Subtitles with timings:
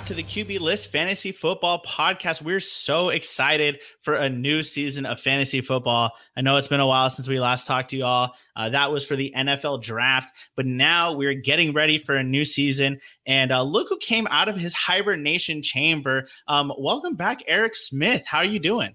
[0.00, 2.40] back to the QB List Fantasy Football Podcast.
[2.40, 6.12] We're so excited for a new season of fantasy football.
[6.34, 8.34] I know it's been a while since we last talked to you all.
[8.56, 12.46] Uh, that was for the NFL draft, but now we're getting ready for a new
[12.46, 12.98] season.
[13.26, 16.28] And uh, look who came out of his hibernation chamber.
[16.48, 18.24] Um, welcome back, Erik Smith.
[18.24, 18.94] How are you doing?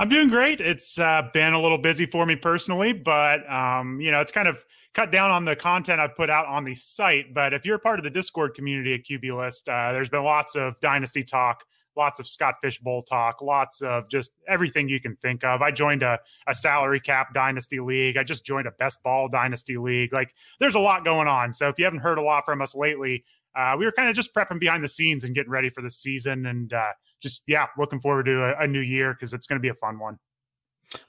[0.00, 0.62] I'm doing great.
[0.62, 4.48] It's uh, been a little busy for me personally, but um, you know, it's kind
[4.48, 7.34] of cut down on the content I've put out on the site.
[7.34, 10.56] But if you're part of the Discord community at QB List, uh, there's been lots
[10.56, 11.64] of dynasty talk,
[11.96, 15.62] lots of Scott Fish Bowl talk, lots of just everything you can think of.
[15.62, 18.16] I joined a, a salary cap dynasty league.
[18.16, 20.12] I just joined a best ball dynasty league.
[20.12, 21.52] Like there's a lot going on.
[21.52, 23.24] So if you haven't heard a lot from us lately,
[23.54, 25.90] uh, we were kind of just prepping behind the scenes and getting ready for the
[25.90, 29.58] season and uh, just, yeah, looking forward to a, a new year because it's going
[29.58, 30.18] to be a fun one.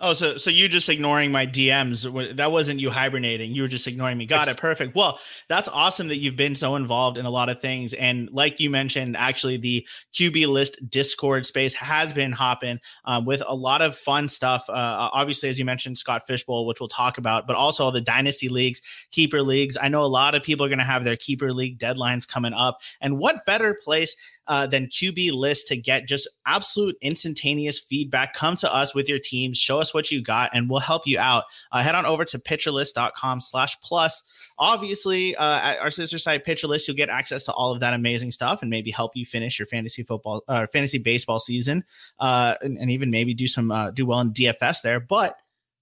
[0.02, 2.36] Oh, so so you just ignoring my DMs?
[2.36, 3.54] That wasn't you hibernating.
[3.54, 4.26] You were just ignoring me.
[4.26, 4.58] Got it.
[4.58, 4.94] Perfect.
[4.94, 7.94] Well, that's awesome that you've been so involved in a lot of things.
[7.94, 13.42] And like you mentioned, actually, the QB list Discord space has been hopping um, with
[13.48, 14.66] a lot of fun stuff.
[14.68, 17.92] Uh, obviously, as you mentioned, Scott Fish Bowl, which we'll talk about, but also all
[17.92, 19.78] the dynasty leagues, keeper leagues.
[19.82, 22.54] I know a lot of people are going to have their keeper league deadlines coming
[22.54, 24.14] up, and what better place
[24.50, 28.34] uh, than QB list to get just absolute instantaneous feedback.
[28.34, 31.20] Come to us with your teams, show us what you got, and we'll help you
[31.20, 31.44] out.
[31.72, 34.24] Uh, head on over to pitcherlist.com slash plus.
[34.58, 38.32] Obviously, uh, at our sister site, Pitcherlist, you'll get access to all of that amazing
[38.32, 41.84] stuff and maybe help you finish your fantasy football, uh, fantasy baseball season,
[42.20, 45.00] uh, and, and, even maybe do some uh, do well in DFS there.
[45.00, 45.38] But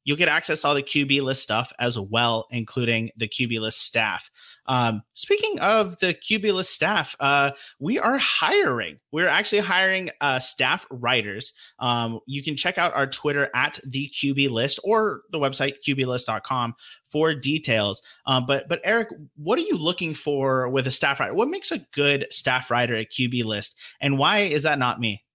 [0.08, 3.82] you'll get access to all the QB list stuff as well, including the QB list
[3.82, 4.32] staff.
[4.66, 9.00] Um, speaking of the QB list staff, uh, we are hiring.
[9.12, 11.52] We're actually hiring uh, staff writers.
[11.80, 16.76] Um, you can check out our Twitter at the QB list or the website qblist.com
[17.06, 18.02] for details.
[18.26, 21.34] Um, but but Erik, what are you looking for with a staff writer?
[21.34, 25.26] What makes a good staff writer at QB list, and why is that not me?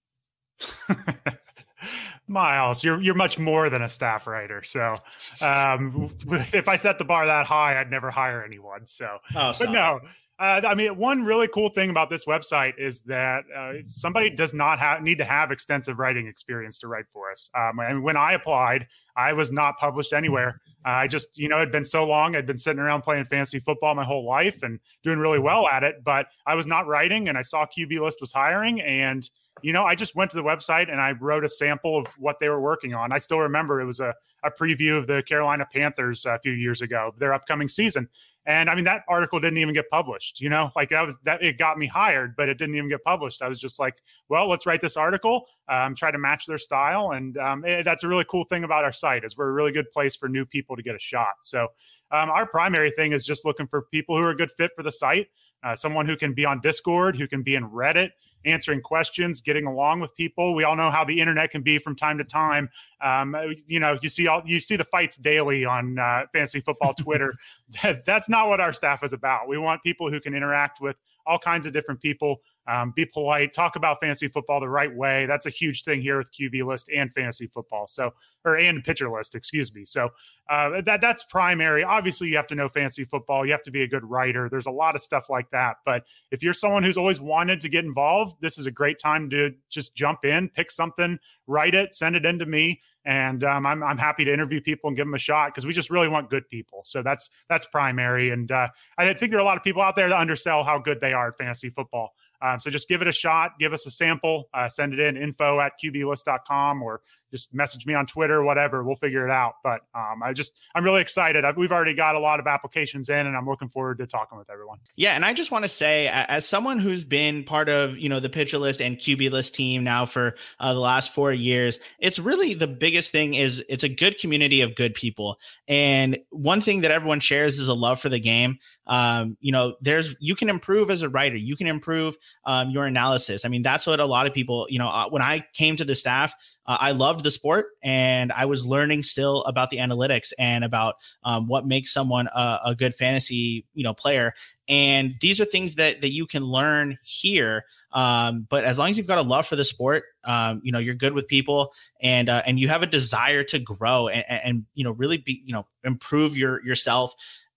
[2.33, 4.63] Myles, you're you're much more than a staff writer.
[4.63, 4.97] So,
[5.41, 6.11] um,
[6.53, 8.87] if I set the bar that high, I'd never hire anyone.
[8.87, 10.01] So, oh, but no,
[10.43, 14.53] uh, I mean, one really cool thing about this website is that uh, somebody does
[14.53, 17.49] not need to have extensive writing experience to write for us.
[17.55, 20.61] Um, when I applied, I was not published anywhere.
[20.85, 22.35] Uh, I just, you know, it had been so long.
[22.35, 25.85] I'd been sitting around playing fantasy football my whole life and doing really well at
[25.85, 27.29] it, but I was not writing.
[27.29, 30.43] And I saw QB List was hiring, and you know, I just went to the
[30.43, 33.13] website and I wrote a sample of what they were working on.
[33.13, 36.81] I still remember it was a, a preview of the Carolina Panthers a few years
[36.81, 38.09] ago, their upcoming season.
[38.45, 41.43] And I mean, that article didn't even get published, you know, like that was that
[41.45, 43.41] it got me hired, but it didn't even get published.
[43.41, 47.13] I was just like, well, let's write this article, um, try to match their style.
[47.13, 49.71] And um, it, that's a really cool thing about our site is we're a really
[49.71, 51.35] good place for new people to get a shot.
[51.43, 51.69] So
[52.11, 54.83] um, our primary thing is just looking for people who are a good fit for
[54.83, 55.29] the site,
[55.63, 58.11] uh, someone who can be on Discord, who can be in Reddit,
[58.45, 60.55] answering questions, getting along with people.
[60.55, 62.69] We all know how the internet can be from time to time.
[63.01, 63.37] Um,
[63.67, 67.35] you know, you see all you see the fights daily on uh, fantasy football Twitter.
[67.83, 69.49] that, that's not what our staff is about.
[69.49, 73.53] We want people who can interact with all kinds of different people um, be polite,
[73.53, 75.27] talk about fantasy football the right way.
[75.27, 77.87] That's a huge thing here with QB list and fantasy football.
[77.87, 78.13] So,
[78.45, 79.85] or and pitcher list, excuse me.
[79.85, 80.11] So
[80.49, 81.85] uh, that that's primary.
[81.85, 83.45] Obviously, you have to know fantasy football.
[83.45, 84.49] You have to be a good writer.
[84.49, 85.77] There's a lot of stuff like that.
[85.85, 89.31] But if you're someone who's always wanted to get involved, this is a great time
[89.31, 93.67] to just jump in, pick something, write it, send it in to me and um,
[93.67, 96.09] I'm I'm happy to interview people and give them a shot because we just really
[96.09, 96.83] want good people.
[96.85, 99.97] So that's that's primary, and uh, I think there are a lot of people out
[99.97, 102.15] there that undersell how good they are at fantasy football.
[102.43, 105.17] Um, so just give it a shot, give us a sample, uh, send it in
[105.17, 107.01] info at qblist.com or
[107.33, 108.85] just message me on Twitter, whatever.
[108.85, 109.55] We'll figure it out.
[109.65, 111.45] But um, I just, I'm really excited.
[111.45, 114.39] I've, we've already got a lot of applications in, and I'm looking forward to talking
[114.39, 114.79] with everyone.
[114.97, 118.21] Yeah, and I just want to say, as someone who's been part of you know
[118.21, 122.19] the pitcher list and QB list team now for uh, the last four years, it's
[122.19, 126.83] really the biggest thing is it's a good community of good people, and one thing
[126.83, 130.49] that everyone shares is a love for the game um, you know, there's you can
[130.49, 133.45] improve as a writer, you can improve um, your analysis.
[133.45, 135.85] I mean, that's what a lot of people, you know, uh, when I came to
[135.85, 136.35] the staff,
[136.67, 140.97] uh, I loved the sport and I was learning still about the analytics and about
[141.25, 144.33] um, what makes someone a, a, good fantasy, you know, player.
[144.69, 147.65] And these are things that that you can learn here.
[147.93, 150.79] Um, but as long as you've got a love for the sport, um, you know,
[150.79, 154.67] you're good with people and uh, and you have a desire to grow and, and
[154.75, 157.15] you know really be you know improve your yourself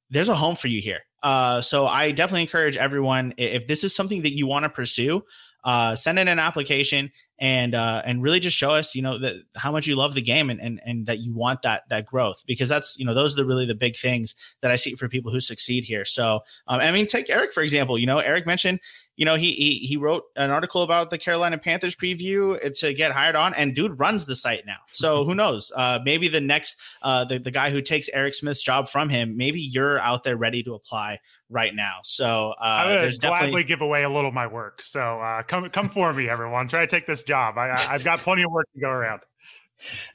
[0.10, 1.02] there's a home for you here.
[1.24, 5.24] Uh, so I definitely encourage everyone if this is something that you want to pursue,
[5.66, 9.44] uh, send in an application and uh, and really just show us, you know, that
[9.58, 12.44] how much you love the game and, and and that you want that that growth
[12.48, 15.10] because that's you know those are the really the big things that I see for
[15.10, 16.06] people who succeed here.
[16.06, 17.98] So um, I mean, take Erik for example.
[17.98, 18.80] You know, Erik mentioned
[19.18, 23.14] you know, he, he he wrote an article about the Carolina Panthers preview to get
[23.14, 24.80] hired on, and dude runs the site now.
[24.92, 25.72] So who knows?
[25.76, 29.38] Uh, maybe the next uh, the the guy who takes Erik Smith's job from him,
[29.38, 31.20] maybe you're out there ready to apply
[31.56, 32.00] right now.
[32.04, 33.64] So uh, I would gladly definitely...
[33.64, 34.84] give away a little of my work.
[34.84, 36.68] So uh, come come for me, everyone.
[36.68, 37.58] Try to take this job.
[37.58, 39.22] I, I've got plenty of work to go around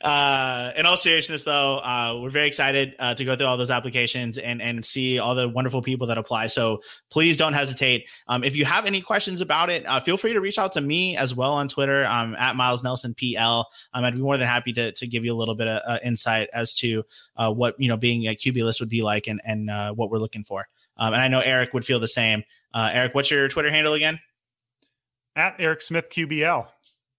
[0.00, 3.70] uh, in all seriousness, though, uh, we're very excited uh, to go through all those
[3.70, 6.46] applications and and see all the wonderful people that apply.
[6.46, 8.08] So please don't hesitate.
[8.26, 10.80] Um, if you have any questions about it, uh, feel free to reach out to
[10.80, 13.68] me as well on Twitter um, at Myles Nelson PL.
[13.92, 15.98] Um, I'd be more than happy to to give you a little bit of uh,
[16.02, 17.04] insight as to
[17.36, 20.10] uh, what you know being a QB list would be like and and uh, what
[20.10, 20.68] we're looking for.
[20.96, 22.42] Um, and I know Erik would feel the same.
[22.74, 24.20] Uh, Erik, what's your Twitter handle again?
[25.36, 26.66] At Eric Smith QBL.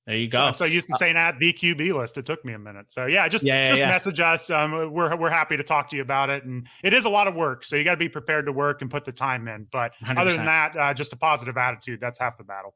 [0.07, 0.51] There you go.
[0.51, 2.17] So, so I used to uh, saying at the QB list.
[2.17, 2.91] It took me a minute.
[2.91, 3.87] So yeah, just yeah, yeah, just yeah.
[3.89, 4.49] message us.
[4.49, 7.27] Um, we're we're happy to talk to you about it, and it is a lot
[7.27, 7.63] of work.
[7.63, 9.67] So you got to be prepared to work and put the time in.
[9.71, 10.17] But 100%.
[10.17, 11.99] other than that, uh, just a positive attitude.
[12.01, 12.73] That's half the battle.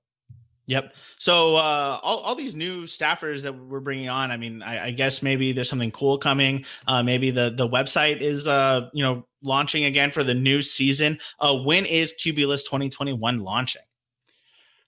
[0.68, 0.96] Yep.
[1.20, 4.92] So uh, all, all these new staffers that we're bringing on, I mean, I, I
[4.92, 6.66] guess maybe there's something cool coming.
[6.88, 11.20] Uh, maybe the the website is uh, you know launching again for the new season.
[11.40, 13.82] Uh, when is List 2021 launching?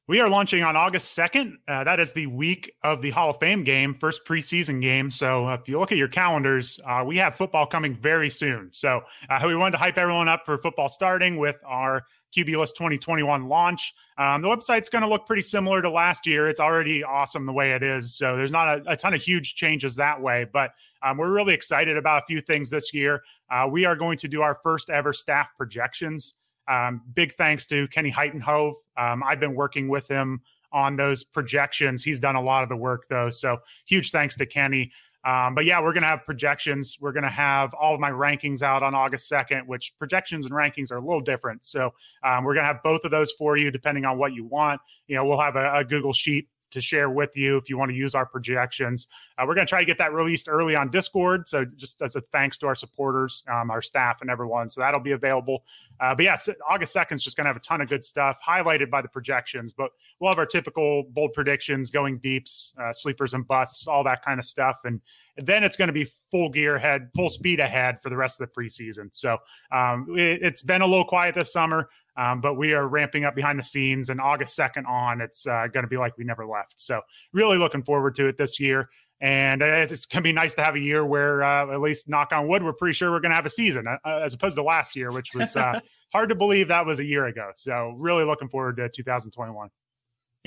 [0.10, 1.56] We are launching on August 2nd.
[1.68, 5.12] Uh, that is the week of the Hall of Fame game, first preseason game.
[5.12, 8.70] So if you look at your calendars, uh, we have football coming very soon.
[8.72, 12.78] So uh, we wanted to hype everyone up for football starting with our QB List
[12.78, 13.94] 2021 launch.
[14.18, 16.48] Um, the website's going to look pretty similar to last year.
[16.48, 18.16] It's already awesome the way it is.
[18.16, 20.72] So there's not a, a ton of huge changes that way, but
[21.04, 23.24] um, we're really excited about a few things this year.
[23.52, 26.34] Uh, we are going to do our first ever staff projections.
[26.68, 28.74] Um, big thanks to Kenny Hyttenhove.
[28.98, 30.42] Um, I've been working with him
[30.72, 32.04] on those projections.
[32.04, 33.30] He's done a lot of the work, though.
[33.30, 34.92] So huge thanks to Kenny.
[35.24, 36.98] Um, but yeah, we're going to have projections.
[37.02, 40.56] We're going to have all of my rankings out on August 2nd, which projections and
[40.56, 41.66] rankings are a little different.
[41.66, 41.94] So
[42.24, 44.80] um, we're going to have both of those for you, depending on what you want.
[45.08, 47.90] You know, we'll have a, a Google Sheet to share with you if you want
[47.92, 49.08] to use our projections.
[49.38, 51.48] Uh, we're going to try to get that released early on Discord.
[51.48, 54.70] So just as a thanks to our supporters, um, our staff, and everyone.
[54.70, 55.64] So that'll be available.
[56.00, 56.38] Uh, but yeah,
[56.70, 59.08] August 2nd is just going to have a ton of good stuff highlighted by the
[59.08, 59.72] projections.
[59.72, 64.24] But we'll have our typical bold predictions, going deeps, uh, sleepers and busts, all that
[64.24, 64.78] kind of stuff.
[64.84, 65.02] And,
[65.38, 68.50] then it's going to be full gear ahead, full speed ahead for the rest of
[68.50, 69.10] the preseason.
[69.12, 69.38] So
[69.72, 71.90] um, it, it's been a little quiet this summer.
[72.18, 75.68] Um, but we are ramping up behind the scenes, and August 2nd on, it's uh,
[75.72, 76.80] going to be like we never left.
[76.82, 77.02] So,
[77.32, 78.90] really looking forward to it this year.
[79.20, 82.08] And uh, it's going to be nice to have a year where, uh, at least
[82.08, 84.58] knock on wood, we're pretty sure we're going to have a season uh, as opposed
[84.58, 85.80] to last year, which was uh,
[86.14, 87.50] hard to believe that was a year ago.
[87.56, 89.70] So, really looking forward to 2021.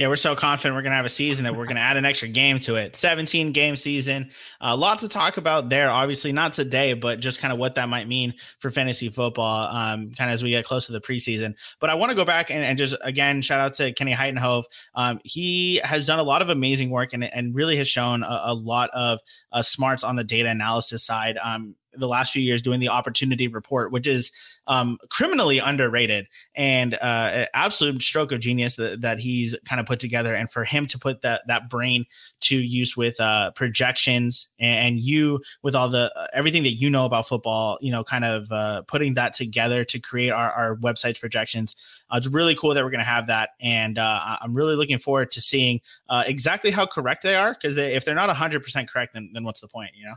[0.00, 1.98] Yeah, we're so confident we're going to have a season that we're going to add
[1.98, 2.96] an extra game to it.
[2.96, 4.30] 17 game season.
[4.58, 5.90] Uh, lot to talk about there.
[5.90, 10.10] Obviously, not today, but just kind of what that might mean for fantasy football, um,
[10.12, 11.54] kind of as we get close to the preseason.
[11.80, 14.64] But I want to go back and, and, just again shout out to Kenny Hyttenhove.
[14.94, 18.40] Um, he has done a lot of amazing work and, and really has shown a,
[18.44, 19.20] a lot of
[19.52, 21.36] uh, smarts on the data analysis side.
[21.44, 24.30] Um, the last few years doing the opportunity report, which is
[24.66, 29.98] um, criminally underrated and uh, absolute stroke of genius that, that he's kind of put
[29.98, 30.34] together.
[30.34, 32.06] And for him to put that that brain
[32.42, 37.04] to use with uh, projections and, you with all the uh, everything that you know
[37.04, 41.18] about football, you know, kind of uh, putting that together to create our, our website's
[41.18, 41.74] projections.
[42.12, 44.98] Uh, it's really cool that we're going to have that, and uh, I'm really looking
[44.98, 45.80] forward to seeing
[46.10, 47.54] exactly how correct they are.
[47.54, 50.16] Because they, if they're not 100 percent correct, then then what's the point, you know?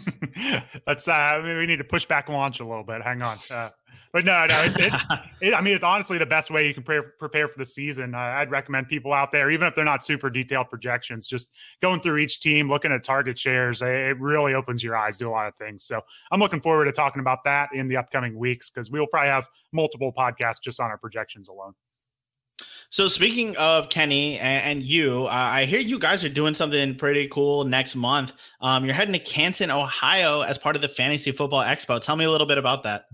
[0.86, 1.08] Let's.
[1.08, 3.02] Uh, we need to push back launch a little bit.
[3.02, 3.38] Hang on.
[3.50, 3.70] Uh,
[4.12, 4.62] but no, no.
[4.64, 4.94] It, it,
[5.40, 8.14] it, I mean, it's honestly the best way you can pre- prepare for the season.
[8.14, 12.00] Uh, I'd recommend people out there, even if they're not super detailed projections, just going
[12.00, 13.80] through each team, looking at target shares.
[13.82, 15.84] It really opens your eyes to a lot of things.
[15.84, 19.06] So I'm looking forward to talking about that in the upcoming weeks because we will
[19.06, 21.74] probably have multiple podcasts just on our projections alone.
[22.92, 27.64] So speaking of Kenny and, you, I hear you guys are doing something pretty cool
[27.64, 28.34] next month.
[28.60, 31.98] Um, you're heading to Canton, Ohio, as part of the Fantasy Football Expo.
[32.02, 33.06] Tell me a little bit about that.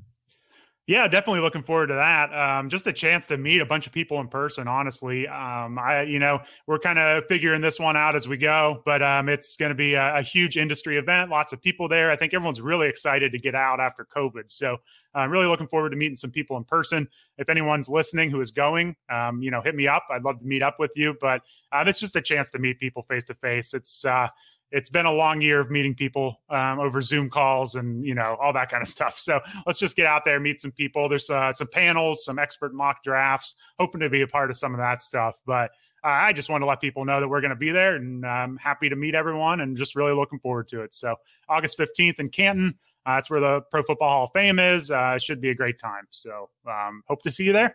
[0.88, 2.32] Yeah, definitely looking forward to that.
[2.32, 4.66] Um, just a chance to meet a bunch of people in person.
[4.66, 8.80] Honestly, um, I you know we're kind of figuring this one out as we go,
[8.86, 11.28] but um, it's going to be a, a, huge industry event.
[11.30, 12.10] Lots of people there.
[12.10, 14.50] I think everyone's really excited to get out after COVID.
[14.50, 14.78] So
[15.14, 17.06] I'm really looking forward to meeting some people in person.
[17.36, 20.06] If anyone's listening who is going, um, you know, hit me up.
[20.10, 21.14] I'd love to meet up with you.
[21.20, 23.74] But uh, it's just a chance to meet people face to face.
[23.74, 24.28] It's uh,
[24.70, 28.36] it's been a long year of meeting people um, over Zoom calls and you know
[28.40, 29.18] all that kind of stuff.
[29.18, 31.08] So let's just get out there, meet some people.
[31.08, 33.54] There's uh, some panels, some expert mock drafts.
[33.78, 35.70] Hoping to be a part of some of that stuff, but
[36.04, 38.24] uh, I just want to let people know that we're going to be there, and
[38.24, 40.94] I'm happy to meet everyone, and just really looking forward to it.
[40.94, 41.16] So
[41.48, 42.74] August 15th in Canton.
[43.04, 44.90] Uh, that's where the Pro Football Hall of Fame is.
[44.90, 46.06] Uh, it should be a great time.
[46.10, 47.74] So um, hope to see you there.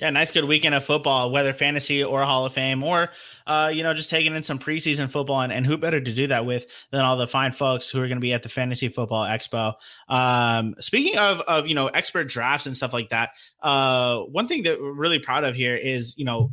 [0.00, 3.10] Yeah, nice good weekend of football, whether fantasy or Hall of Fame, or
[3.46, 6.26] uh, you know, just taking in some preseason football, and, and who better to do
[6.28, 8.88] that with than all the fine folks who are going to be at the Fantasy
[8.88, 9.74] Football Expo.
[10.08, 13.30] Um, speaking of of you know expert drafts and stuff like that,
[13.62, 16.50] uh, one thing that we're really proud of here is you know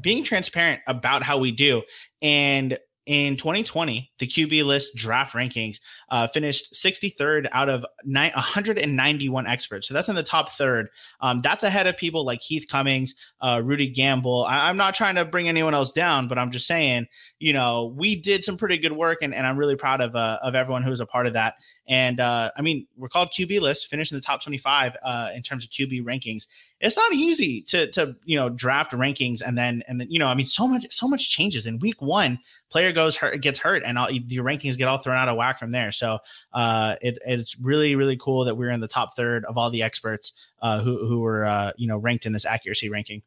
[0.00, 1.82] being transparent about how we do,
[2.20, 2.76] and
[3.10, 9.88] in 2020, the QB list draft rankings uh, finished 63rd out of 191 experts.
[9.88, 10.86] So that's in the top third.
[11.20, 14.44] Um, that's ahead of people like Heath Cummings, uh, Rudy Gamble.
[14.44, 17.08] I- am not trying to bring anyone else down, but I'm just saying,
[17.40, 20.38] you know, we did some pretty good work, and, and I'm really proud of uh,
[20.40, 21.54] of everyone who was a part of that.
[21.90, 25.42] And uh, I mean, we're called QB list, finished in the top 25 uh, in
[25.42, 26.46] terms of QB rankings.
[26.80, 30.28] It's not easy to to you know draft rankings and then and then you know
[30.28, 32.38] I mean so much so much changes in week one.
[32.70, 35.58] Player goes hurt, gets hurt, and all, your rankings get all thrown out of whack
[35.58, 35.90] from there.
[35.90, 36.20] So
[36.52, 39.82] uh, it, it's really really cool that we're in the top third of all the
[39.82, 40.32] experts
[40.62, 43.22] uh, who who were uh, you know ranked in this accuracy ranking.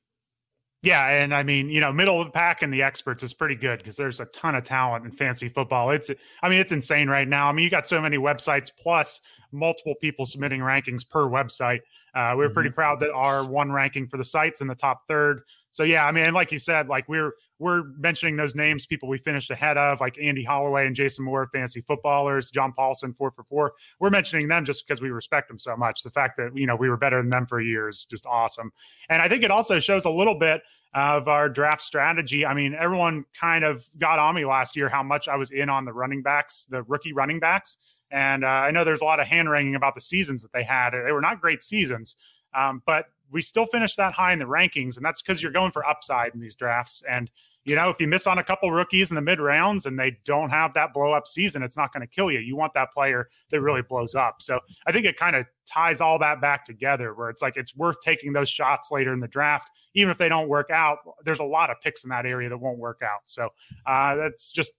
[0.84, 3.56] Yeah, and I mean, you know, middle of the pack and the experts is pretty
[3.56, 5.92] good because there's a ton of talent in fantasy football.
[5.92, 6.12] It's,
[6.42, 7.48] I mean, it's insane right now.
[7.48, 9.22] I mean, you got so many websites plus
[9.54, 11.80] multiple people submitting rankings per website.
[12.14, 12.54] Uh, we are mm-hmm.
[12.54, 15.44] pretty proud that our one ranking for the sites in the top third.
[15.72, 17.32] So yeah, I mean, like you said, like we're
[17.64, 21.50] we're mentioning those names, people we finished ahead of, like Andy Holloway and Jason Moore,
[21.52, 23.74] fantasy footballers, John Paulsen, four for four.
[24.00, 26.04] We're mentioning them just because we respect them so much.
[26.04, 28.72] The fact that you know we were better than them for years, just awesome.
[29.10, 30.62] And I think it also shows a little bit
[30.94, 32.46] of our draft strategy.
[32.46, 35.70] I mean, everyone kind of got on me last year how much I was in
[35.70, 37.78] on the running backs, the rookie running backs.
[38.12, 40.64] And uh, I know there's a lot of hand wringing about the seasons that they
[40.64, 40.92] had.
[40.92, 42.16] They were not great seasons,
[42.54, 45.72] um, but we still finished that high in the rankings, and that's because you're going
[45.72, 47.02] for upside in these drafts.
[47.10, 47.32] And
[47.66, 50.18] you know, if you miss on a couple rookies in the mid rounds and they
[50.26, 52.40] don't have that blow up season, it's not going to kill you.
[52.40, 54.42] You want that player that really blows up.
[54.42, 57.76] So I think it kind of ties all that back together where it's like it's
[57.76, 61.00] worth taking those shots later in the draft, even if they don't work out.
[61.24, 63.22] There's a lot of picks in that area that won't work out.
[63.26, 63.50] So
[63.86, 64.74] uh, that's just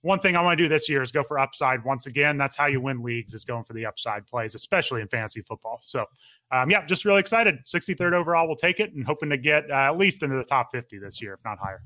[0.00, 2.38] one thing I want to do this year is go for upside once again.
[2.38, 5.80] That's how you win leagues is going for the upside plays, especially in fantasy football.
[5.82, 6.06] So
[6.50, 7.58] um, yeah, just really excited.
[7.66, 10.70] 63rd overall, we'll take it and hoping to get uh, at least into the top
[10.72, 11.82] 50 this year, if not higher.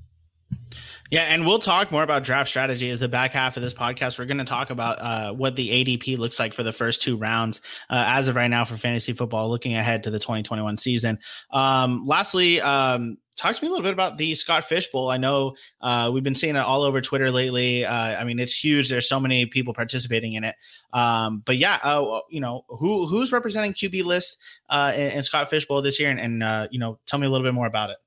[1.11, 4.19] Yeah, and we'll talk more about draft strategy as the back half of this podcast.
[4.19, 7.17] We're going to talk about uh, what the ADP looks like for the first two
[7.17, 11.21] rounds uh, as of right now for fantasy football, looking ahead to the 2021 season.
[11.53, 15.09] Um, lastly, um, talk to me a little bit about the Scott Fish Bowl.
[15.09, 17.85] I know uh, we've been seeing it all over Twitter lately.
[17.85, 18.89] Uh, I mean, it's huge.
[18.89, 20.57] There's so many people participating in it.
[20.93, 24.39] Um, but yeah, uh, you know, who who's representing QB list
[24.71, 27.31] uh, in, in, Scott Fish Bowl this year, and, and you know, tell me a
[27.31, 27.99] little bit more about it.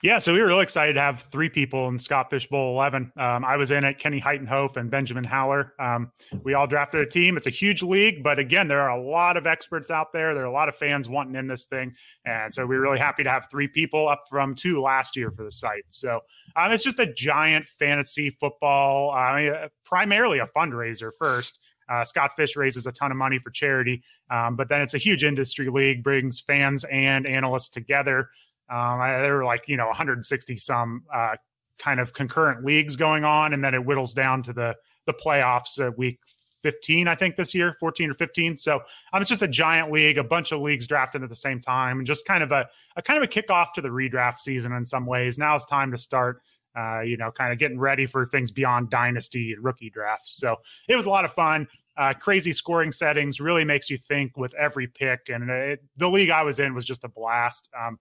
[0.00, 3.12] Yeah, so we were really excited to have three people in Scott Fish Bowl 11.
[3.16, 5.72] Um, I was in it, Kenny Hyttenhove and Benjamin Howler.
[5.80, 6.12] Um,
[6.44, 7.36] we all drafted a team.
[7.36, 10.34] It's a huge league, but again, there are a lot of experts out there.
[10.34, 11.94] There are a lot of fans wanting in this thing.
[12.24, 15.32] And so we are really happy to have three people up from two last year
[15.32, 15.86] for the site.
[15.88, 16.20] So
[16.54, 21.58] um, it's just a giant fantasy football, I mean, uh, primarily a fundraiser first.
[21.88, 24.98] Uh, Scott Fish raises a ton of money for charity, um, but then it's a
[24.98, 28.28] huge industry league, brings fans and analysts together.
[28.70, 31.36] Um, I, there were like you know 160 some uh,
[31.78, 35.84] kind of concurrent leagues going on, and then it whittles down to the the playoffs
[35.84, 36.18] at week
[36.62, 38.56] 15, I think this year, 14 or 15.
[38.56, 38.80] So
[39.12, 41.98] um, it's just a giant league, a bunch of leagues drafted at the same time,
[41.98, 44.84] and just kind of a, a kind of a kickoff to the redraft season in
[44.84, 45.38] some ways.
[45.38, 46.42] Now it's time to start.
[46.78, 50.36] Uh, you know, kind of getting ready for things beyond dynasty and rookie drafts.
[50.36, 50.56] So
[50.88, 51.66] it was a lot of fun
[51.98, 55.28] uh, crazy scoring settings really makes you think with every pick.
[55.28, 57.68] And it, the league I was in was just a blast.
[57.78, 57.98] Um,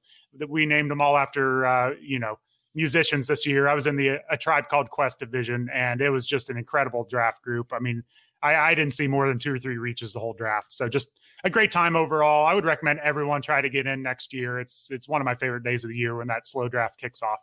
[0.48, 2.38] we named them all after, uh, you know,
[2.76, 3.68] musicians this year.
[3.68, 7.08] I was in the a tribe called Quest division, and it was just an incredible
[7.10, 7.74] draft group.
[7.74, 8.04] I mean,
[8.44, 10.72] I, I, didn't see more than two or three reaches the whole draft.
[10.72, 11.10] So just
[11.44, 12.46] a great time overall.
[12.46, 14.60] I would recommend everyone try to get in next year.
[14.60, 17.24] It's it's one of my favorite days of the year when that slow draft kicks
[17.24, 17.40] off.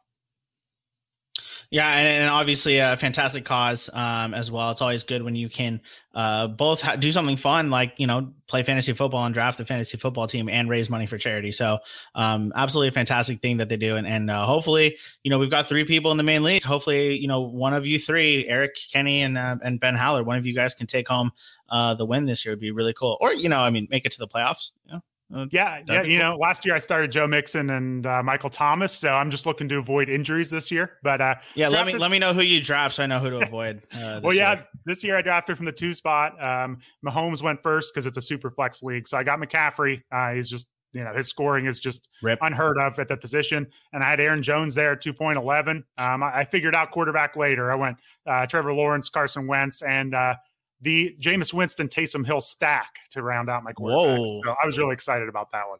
[1.74, 4.70] Yeah, and, and, obviously a fantastic cause um, as well.
[4.70, 5.80] It's always good when you can
[6.14, 9.64] uh, both ha- do something fun, like you know, play fantasy football and draft the
[9.64, 11.50] fantasy football team, and raise money for charity.
[11.50, 11.78] So,
[12.14, 15.50] um, absolutely a fantastic thing that they do, and, and uh, hopefully, you know, we've
[15.50, 16.62] got three people in the main league.
[16.62, 20.38] Hopefully, you know, one of you three, Erik, Kenny, and uh, and Ben Howler, one
[20.38, 21.32] of you guys can take home
[21.70, 22.52] uh, the win this year.
[22.52, 24.70] Would be really cool, or you know, I mean, make it to the playoffs.
[24.86, 25.00] You know?
[25.32, 26.02] Uh, yeah, yeah.
[26.02, 26.30] You cool.
[26.30, 29.68] know, last year I started Joe Mixon and uh, Michael Thomas, so I'm just looking
[29.68, 30.98] to avoid injuries this year.
[31.02, 31.86] But uh, yeah, drafted...
[31.86, 33.82] let me let me know who you draft, so I know who to avoid.
[33.94, 34.66] Uh, well, yeah, year.
[34.86, 36.32] this year I drafted from the two spot.
[36.42, 40.02] Um, Mahomes went first because it's a super flex league, so I got McCaffrey.
[40.12, 42.38] Uh, he's just you know his scoring is just Rip.
[42.42, 43.66] unheard of at that position.
[43.92, 45.84] And I had Aaron Jones there at two point eleven.
[45.98, 47.70] Um, I, I, figured out quarterback later.
[47.70, 50.34] I went uh, Trevor Lawrence, Carson Wentz, and uh,
[50.80, 54.42] the Jameis Winston Taysom Hill stack to round out my quarterbacks.
[54.44, 55.78] So I was really excited about that one.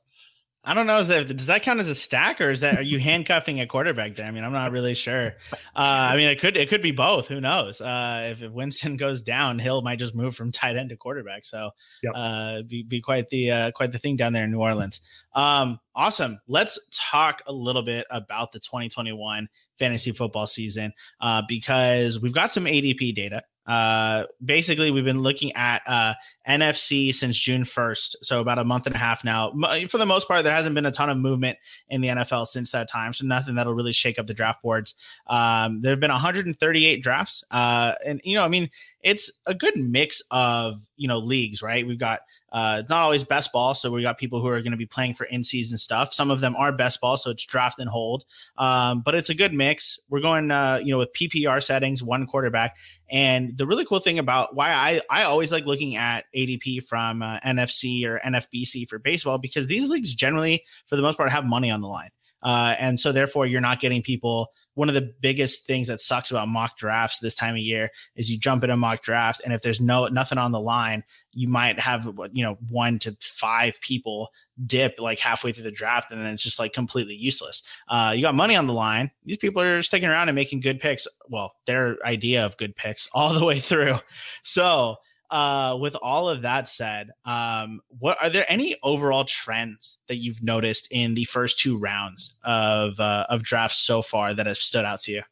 [0.67, 0.99] I don't know.
[0.99, 3.67] Is that does that count as a stack, or is that are you handcuffing a
[3.67, 4.27] quarterback there?
[4.27, 5.35] I mean, I'm not really sure.
[5.53, 7.29] Uh, I mean, it could it could be both.
[7.29, 7.81] Who knows?
[7.81, 11.45] Uh, if, if, Winston goes down, Hill might just move from tight end to quarterback.
[11.45, 11.71] So,
[12.03, 12.13] yep.
[12.17, 15.03] uh, be, be quite the uh, quite the thing down there in New Orleans.
[15.35, 16.41] Um, awesome.
[16.49, 19.49] Let's talk a little bit about the 2021
[19.79, 23.43] fantasy football season uh, because we've got some ADP data.
[23.67, 26.15] Uh, basically, we've been looking at uh,
[26.49, 29.53] NFFC since June 1st, so about a month and a half now.
[29.89, 32.71] For the most part, there hasn't been a ton of movement in the NFL since
[32.73, 34.95] that time, so nothing that'll really shake up the draft boards.
[35.27, 39.77] Um, there have been 138 drafts, uh, and you know, I mean, it's a good
[39.77, 41.87] mix of you know leagues, right?
[41.87, 42.21] We've got
[42.55, 44.87] uh, it's not always best ball, so we got people who are going to be
[44.87, 46.15] playing for in-season stuff.
[46.15, 48.25] Some of them are best ball, so it's draft and hold.
[48.57, 49.99] Um, but it's a good mix.
[50.09, 52.77] We're going, uh, you know, with PPR settings, one quarterback.
[53.11, 57.23] And the really cool thing about why I I always like looking at ADP from
[57.23, 61.45] uh, NFFC or NFBC for baseball because these leagues generally, for the most part, have
[61.45, 62.11] money on the line.
[62.45, 66.31] Uh, and so therefore you're not getting people one of the biggest things that sucks
[66.31, 69.53] about mock drafts this time of year is you jump in a mock draft and
[69.53, 73.81] if there's no nothing on the line you might have you know one to five
[73.81, 74.31] people
[74.67, 77.63] dip like halfway through the draft and then it's just like completely useless.
[77.89, 79.11] Uh, you got money on the line.
[79.25, 81.07] These people are sticking around and making good picks.
[81.29, 83.99] Well their idea of good picks all the way through.
[84.43, 84.97] So
[85.31, 90.43] uh, with all of that said, um, what are there any overall trends that you've
[90.43, 94.85] noticed in the first two rounds of uh, of drafts so far that have stood
[94.85, 95.23] out to you?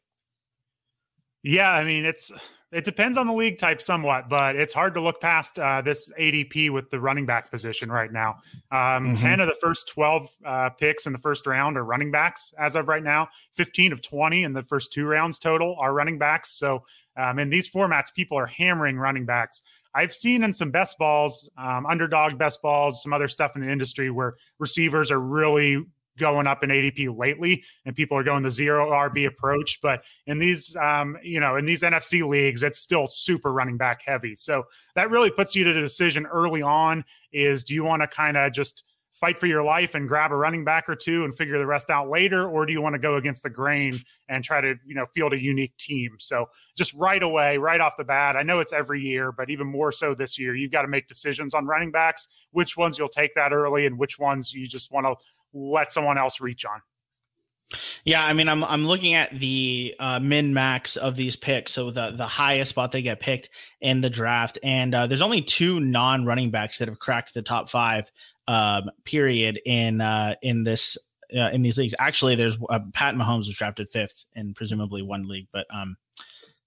[1.43, 2.31] Yeah, I mean it's
[2.73, 6.11] it depends on the league type somewhat, but it's hard to look past uh, this
[6.19, 8.39] ADP with the running back position right now.
[8.71, 9.13] Um, mm-hmm.
[9.13, 12.75] 10 of the first 12 uh, picks in the first round are running backs as
[12.75, 13.29] of right now.
[13.51, 16.49] 15 of 20 in the first two rounds total are running backs.
[16.49, 16.83] So
[17.15, 19.61] um, in these formats, people are hammering running backs.
[19.95, 23.71] I've seen in some best balls, um, underdog best balls, some other stuff in the
[23.71, 25.83] industry where receivers are really
[26.17, 29.79] going up in ADP lately, and people are going the zero RB approach.
[29.81, 34.01] But in these, um, you know, in these NFFC leagues, it's still super running back
[34.05, 34.35] heavy.
[34.35, 34.63] So
[34.95, 38.37] that really puts you to the decision early on: is do you want to kind
[38.37, 38.83] of just
[39.23, 41.89] fight for your life and grab a running back or two and figure the rest
[41.89, 42.49] out later?
[42.49, 45.33] Or do you want to go against the grain and try to you know field
[45.33, 46.17] a unique team?
[46.19, 49.67] So just right away right off the bat i know it's every year but even
[49.67, 53.07] more so this year you've got to make decisions on running backs which ones you'll
[53.07, 55.13] take that early and which ones you just want to
[55.53, 56.81] let someone else reach on.
[58.05, 61.89] Yeah, I mean, I'm I'm looking at the uh, min max of these picks, so
[61.89, 63.49] the the highest spot they get picked
[63.81, 67.41] in the draft, and uh, there's only two non running backs that have cracked the
[67.41, 68.11] top five
[68.47, 70.97] um, period in uh, in this
[71.35, 71.95] uh, in these leagues.
[71.99, 75.95] Actually, there's uh, Pat Mahomes was drafted fifth in presumably one league, but um,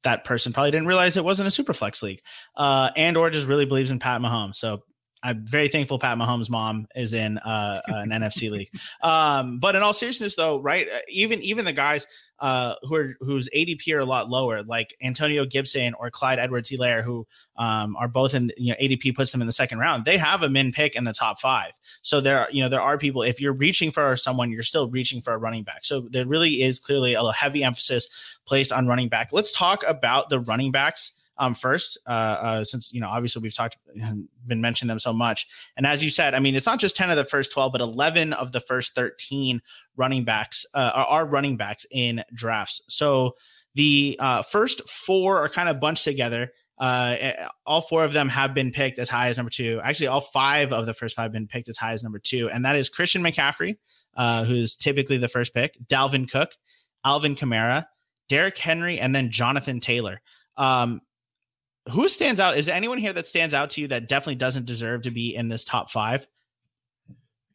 [0.03, 2.21] that person probably didn't realize it wasn't a super flex league,
[2.57, 4.57] uh, and or just really believes in Pat Mahomes.
[4.57, 4.83] So
[5.23, 8.71] I'm very thankful Pat Mahomes' mom is in uh, an NFFC league.
[9.03, 10.87] Um, but in all seriousness, though, right?
[10.93, 12.07] Uh, even even the guys
[12.41, 17.03] uh, who are whose ADP are a lot lower, like Antonio Gibson or Clyde Edwards-Helaire,
[17.03, 20.05] who um, are both in you know ADP puts them in the second round.
[20.05, 21.73] They have a min pick in the top five.
[22.03, 23.23] So there, are you know, there are people.
[23.23, 25.85] If you're reaching for someone, you're still reaching for a running back.
[25.85, 28.09] So there really is clearly a heavy emphasis
[28.47, 29.31] placed on running back.
[29.33, 33.55] Let's talk about the running backs um, first, uh, uh, since you know obviously we've
[33.55, 33.77] talked
[34.47, 35.47] been mentioning them so much.
[35.77, 37.81] And as you said, I mean it's not just ten of the first twelve, but
[37.81, 39.61] eleven of the first thirteen
[39.97, 42.81] running backs uh, are running backs in drafts.
[42.89, 43.35] So
[43.75, 46.51] the uh, first four are kind of bunched together.
[46.79, 49.81] Uh, eh, all four of them have been picked as high as number two.
[49.83, 52.51] Actually, all five of the first five have been picked as high as number two,
[52.51, 53.77] and that is Christian McCaffrey,
[54.17, 56.51] uh, who's typically the first pick, Dalvin Cook,
[57.05, 57.85] Alvin Kamara,
[58.29, 60.21] Derrick Henry, and then Jonathan Taylor.
[60.57, 61.01] Um,
[61.91, 62.57] who stands out?
[62.57, 65.35] Is there anyone here that stands out to you that definitely doesn't deserve to be
[65.35, 66.27] in this top five?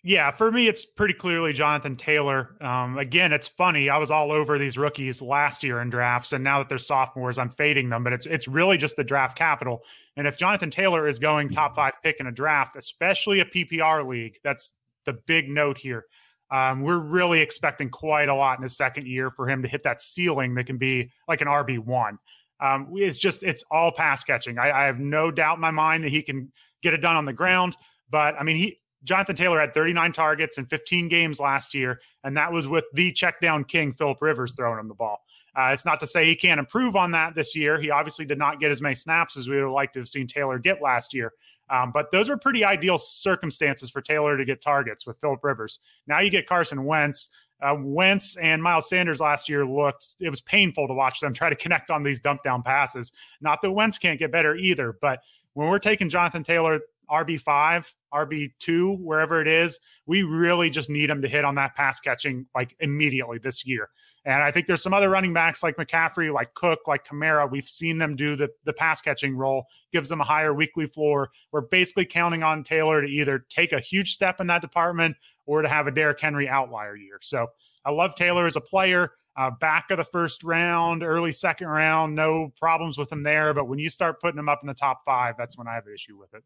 [0.04, 2.56] Yeah, for me, it's pretty clearly Jonathan Taylor.
[2.60, 3.88] Um, again, it's funny.
[3.88, 7.38] I was all over these rookies last year in drafts, and now that they're sophomores,
[7.38, 8.04] I'm fading them.
[8.04, 9.84] But it's it's really just the draft capital.
[10.18, 14.08] And if Jonathan Taylor is going top five pick in a draft, especially a PPR
[14.08, 14.74] league, that's
[15.06, 16.06] the big note here.
[16.50, 19.84] Um, we're really expecting quite a lot in his second year for him to hit
[19.84, 22.18] that ceiling that can be like an RB one.
[22.62, 24.60] Um, it's just it's all pass catching.
[24.60, 26.52] I, I, have no doubt in my mind that he can
[26.84, 27.76] get it done on the ground.
[28.12, 32.38] But I mean, he Jonathan Taylor had 39 targets in 15 games last year, and
[32.38, 35.18] that was with the check down king, Philip Rivers, throwing him the ball.
[35.56, 37.80] Uh, it's not to say he can't improve on that this year.
[37.80, 40.08] He obviously did not get as many snaps as we would have liked to have
[40.08, 41.34] seen Taylor get last year.
[41.70, 45.80] Um, but those were pretty ideal circumstances for Taylor to get targets with Philip Rivers.
[46.06, 47.30] Now you get Carson Wentz.
[47.62, 51.50] Uh, Wentz and Miles Sanders last year looked, it was painful to watch them try
[51.50, 53.12] to connect on these dump down passes.
[53.40, 55.20] Not that Wentz can't get better either, but
[55.54, 56.80] when we're taking Jonathan Taylor
[57.12, 62.00] RB5, RB2, wherever it is, we really just need him to hit on that pass
[62.00, 63.90] catching like immediately this year.
[64.24, 67.50] And I think there's some other running backs like McCaffrey, like Cook, like Kamara.
[67.50, 71.32] We've seen them do the, the pass catching role, gives them a higher weekly floor.
[71.52, 75.16] We're basically counting on Taylor to either take a huge step in that department
[75.48, 77.18] or to have a Derrick Henry outlier year.
[77.22, 77.48] So
[77.84, 79.12] I love Taylor as a player.
[79.38, 83.54] Uh, back of the first round, early second round, no problems with him there.
[83.54, 85.88] But when you start putting him up in the top five, that's when I have
[85.88, 86.44] an issue with it.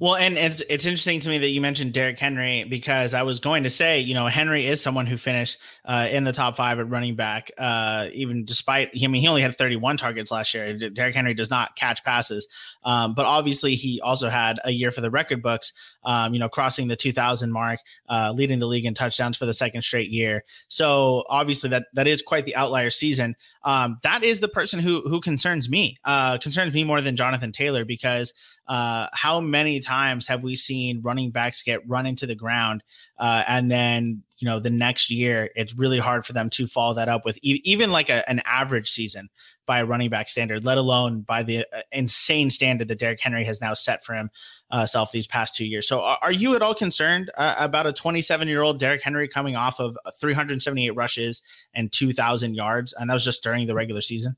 [0.00, 3.38] Well, and it's it's interesting to me that you mentioned Derrick Henry because I was
[3.40, 6.78] going to say, you know, Henry is someone who finished uh, in the top five
[6.78, 10.76] at running back, uh, even despite I mean he only had 31 targets last year.
[10.76, 12.48] Derrick Henry does not catch passes,
[12.84, 15.72] um, but obviously he also had a year for the record books,
[16.04, 19.54] um, you know, crossing the 2,000 mark, uh, leading the league in touchdowns for the
[19.54, 20.44] second straight year.
[20.68, 23.36] So obviously that that is quite the outlier season.
[23.64, 27.52] Um, that is the person who who concerns me, uh, concerns me more than Jonathan
[27.52, 28.32] Taylor because
[28.68, 32.84] uh, how many times have we seen running backs get run into the ground
[33.18, 36.94] uh, and then you know the next year it's really hard for them to follow
[36.94, 39.30] that up with e- even like a, an average season
[39.66, 43.44] by a running back standard let alone by the uh, insane standard that Derrick Henry
[43.44, 44.28] has now set for
[44.70, 45.88] himself these past two years.
[45.88, 49.28] So are, are you at all concerned uh, about a 27 year old Derrick Henry
[49.28, 51.42] coming off of 378 rushes
[51.74, 54.36] and 2000 yards and that was just during the regular season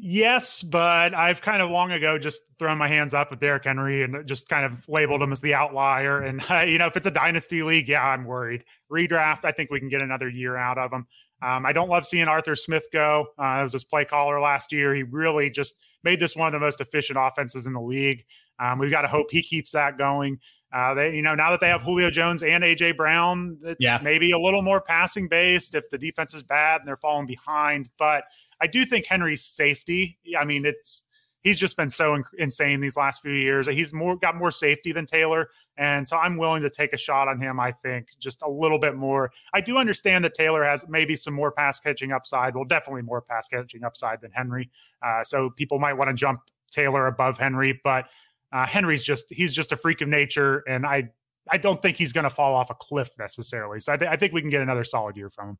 [0.00, 4.04] Yes, but I've kind of long ago just thrown my hands up with Derrick Henry
[4.04, 6.22] and just kind of labeled him as the outlier.
[6.22, 8.64] And uh, you know, if it's a dynasty league, yeah, I'm worried.
[8.90, 11.06] Redraft, I think we can get another year out of him.
[11.42, 13.26] Um, I don't love seeing Arthur Smith go.
[13.38, 16.64] Uh, as his play caller last year, he really just made this one of the
[16.64, 18.24] most efficient offenses in the league.
[18.60, 20.38] Um, we've got to hope he keeps that going.
[20.72, 23.98] Uh, they, you know, now that they have Julio Jones and AJ Brown, it's yeah.
[24.02, 27.88] maybe a little more passing based if the defense is bad and they're falling behind.
[27.98, 28.24] But
[28.60, 30.18] I do think Henry's safety.
[30.38, 31.02] I mean, it's
[31.42, 33.68] he's just been so insane these last few years.
[33.68, 37.28] He's more got more safety than Taylor, and so I'm willing to take a shot
[37.28, 37.60] on him.
[37.60, 39.30] I think just a little bit more.
[39.54, 42.54] I do understand that Taylor has maybe some more pass catching upside.
[42.54, 44.70] Well, definitely more pass catching upside than Henry.
[45.04, 46.40] Uh, so people might want to jump
[46.70, 48.06] Taylor above Henry, but
[48.52, 51.10] uh, Henry's just he's just a freak of nature, and I
[51.50, 53.80] I don't think he's going to fall off a cliff necessarily.
[53.80, 55.58] So I, th- I think we can get another solid year from him.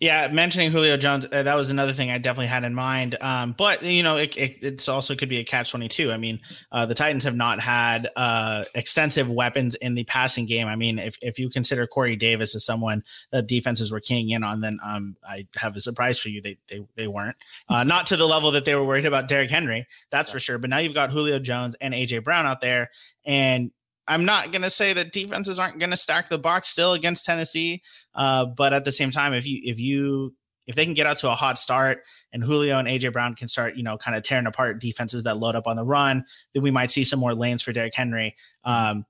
[0.00, 3.16] Yeah, mentioning Julio Jones, uh, that was another thing I definitely had in mind.
[3.20, 6.12] Um, but you know, it, it it's also could be a catch twenty two.
[6.12, 6.40] I mean,
[6.70, 10.66] uh, the Titans have not had uh, extensive weapons in the passing game.
[10.66, 14.44] I mean, if if you consider Corey Davis as someone that defenses were keying in
[14.44, 16.42] on, then um, I have a surprise for you.
[16.42, 17.36] They they they weren't
[17.68, 19.86] uh, not to the level that they were worried about Derrick Henry.
[20.10, 20.58] That's for sure.
[20.58, 22.90] But now you've got Julio Jones and AJ Brown out there,
[23.24, 23.70] and
[24.08, 27.24] I'm not going to say that defenses aren't going to stack the box still against
[27.24, 27.82] Tennessee,
[28.14, 30.34] uh, but at the same time, if you if you
[30.66, 33.48] if they can get out to a hot start and Julio and AJ Brown can
[33.48, 36.62] start, you know, kind of tearing apart defenses that load up on the run, then
[36.62, 38.34] we might see some more lanes for Derrick Henry.
[38.64, 39.06] Um,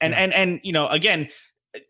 [0.00, 0.20] and yeah.
[0.20, 1.28] and and you know, again,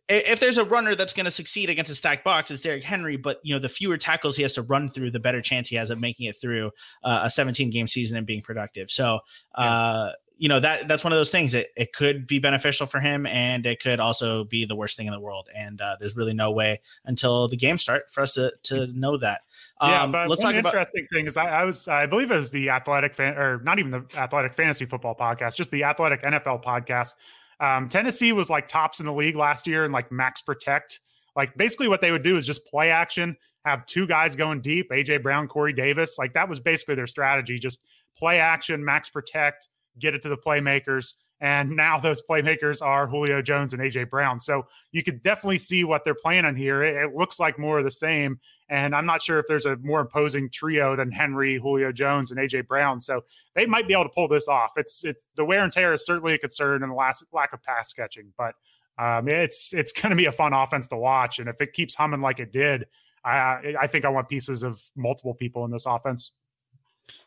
[0.08, 3.16] if there's a runner that's going to succeed against a stacked box, it's Derrick Henry.
[3.16, 5.76] But you know, the fewer tackles he has to run through, the better chance he
[5.76, 6.70] has of making it through
[7.04, 8.90] uh, a 17 game season and being productive.
[8.90, 9.20] So,
[9.54, 11.54] uh, you know that that's one of those things.
[11.54, 15.06] It it could be beneficial for him, and it could also be the worst thing
[15.06, 15.48] in the world.
[15.54, 19.16] And uh, there's really no way until the game start for us to to know
[19.16, 19.42] that.
[19.80, 22.30] Um, yeah, but let's one talk interesting about- thing is I, I, was I believe
[22.30, 25.84] it was the athletic fan or not even the athletic fantasy football podcast, just the
[25.84, 27.14] athletic NFL podcast.
[27.58, 31.00] Um, Tennessee was like tops in the league last year and like max protect.
[31.34, 34.90] Like basically what they would do is just play action, have two guys going deep,
[34.90, 36.18] AJ Brown, Corey Davis.
[36.18, 37.84] Like that was basically their strategy, just
[38.18, 41.14] play action, max protect get it to the playmakers.
[41.40, 44.40] And now those playmakers are Julio Jones and AJ Brown.
[44.40, 46.82] So you could definitely see what they're planning here.
[46.82, 48.40] It, it, looks like more of the same.
[48.68, 52.40] And I'm not sure if there's a more imposing trio than Henry, Julio Jones, and
[52.40, 53.00] AJ Brown.
[53.00, 54.72] So they might be able to pull this off.
[54.76, 57.62] It's it's the wear and tear is certainly a concern and the last lack of
[57.62, 58.54] pass catching, but
[58.98, 61.38] um, it's it's going to be a fun offense to watch.
[61.38, 62.86] And if it keeps humming like it did,
[63.24, 66.32] I I think I want pieces of multiple people in this offense.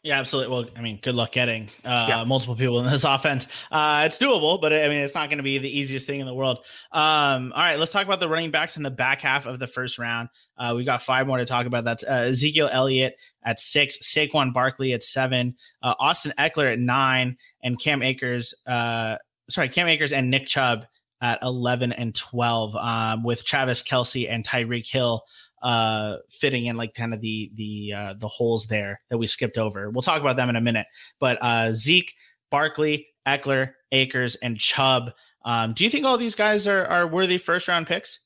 [0.02, 0.56] Yeah, absolutely.
[0.56, 2.24] Well, I mean, good luck getting uh, yeah.
[2.24, 3.48] multiple people in this offense.
[3.70, 6.26] Uh, it's doable, but I mean, it's not going to be the easiest thing in
[6.26, 6.60] the world.
[6.92, 9.68] Um, all right, let's talk about the running backs in the back half of the
[9.68, 10.30] first round.
[10.58, 11.84] Uh, we got five more to talk about.
[11.84, 17.38] That's uh, Ezekiel Elliott at six, Saquon Barkley at seven, uh, Austin Ekeler at nine,
[17.62, 19.18] and Cam Akers uh,
[19.50, 20.86] sorry, Cam Akers and Nick Chubb
[21.22, 25.22] at 11 and 12, um, with Travis Kelce and Tyreek Hill
[25.62, 29.58] uh fitting in like kind of the the uh the holes there that we skipped
[29.58, 29.90] over.
[29.90, 30.88] We'll talk about them in a minute.
[31.20, 32.14] But uh Zeke,
[32.50, 35.12] Barkley, Ekeler, Akers, and Chubb.
[35.46, 38.20] Um, do you think all these guys are are worthy first round picks?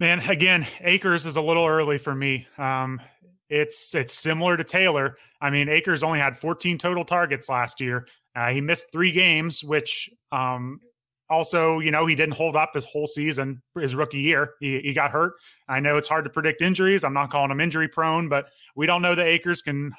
[0.00, 2.46] Man, again, Akers is a little early for me.
[2.56, 3.00] Um,
[3.48, 5.16] it's it's similar to Taylor.
[5.40, 8.06] I mean, Akers only had 14 total targets last year.
[8.34, 10.80] Uh, he missed three games, which um,
[11.30, 14.54] also, you know, he didn't hold up his whole season, his rookie year.
[14.60, 15.34] He, he got hurt.
[15.68, 17.04] I know it's hard to predict injuries.
[17.04, 19.92] I'm not calling him injury prone, but we don't know that Akers can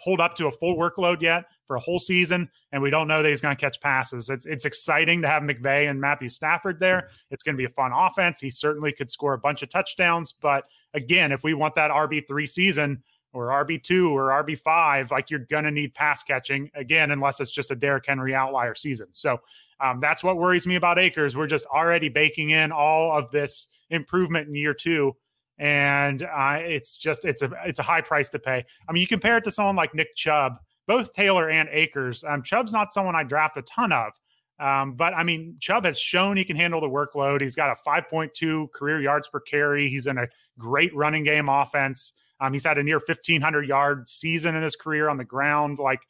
[0.00, 3.22] hold up to a full workload yet for a whole season, and we don't know
[3.22, 4.30] that he's going to catch passes.
[4.30, 7.08] It's it's exciting to have McVay and Matthew Stafford there.
[7.30, 8.40] It's going to be a fun offense.
[8.40, 12.26] He certainly could score a bunch of touchdowns, but again, if we want that RB
[12.26, 16.70] three season or RB two or RB five, like you're going to need pass catching
[16.74, 19.08] again, unless it's just a Derrick Henry outlier season.
[19.12, 19.40] So
[19.80, 21.36] um, that's what worries me about Akers.
[21.36, 25.16] We're just already baking in all of this improvement in year two
[25.58, 28.64] and uh, it's just it's a it's a high price to pay.
[28.88, 32.24] I mean, you compare it to someone like Nick Chubb, both Taylor and Akers.
[32.24, 34.12] Um, Chubb's not someone I draft a ton of,
[34.58, 37.40] um, but I mean, Chubb has shown he can handle the workload.
[37.40, 39.88] He's got a 5.2 career yards per carry.
[39.88, 40.26] He's in a
[40.58, 42.12] great running game offense.
[42.38, 45.78] Um, he's had a near 1,500 yard season in his career on the ground.
[45.78, 46.00] Like,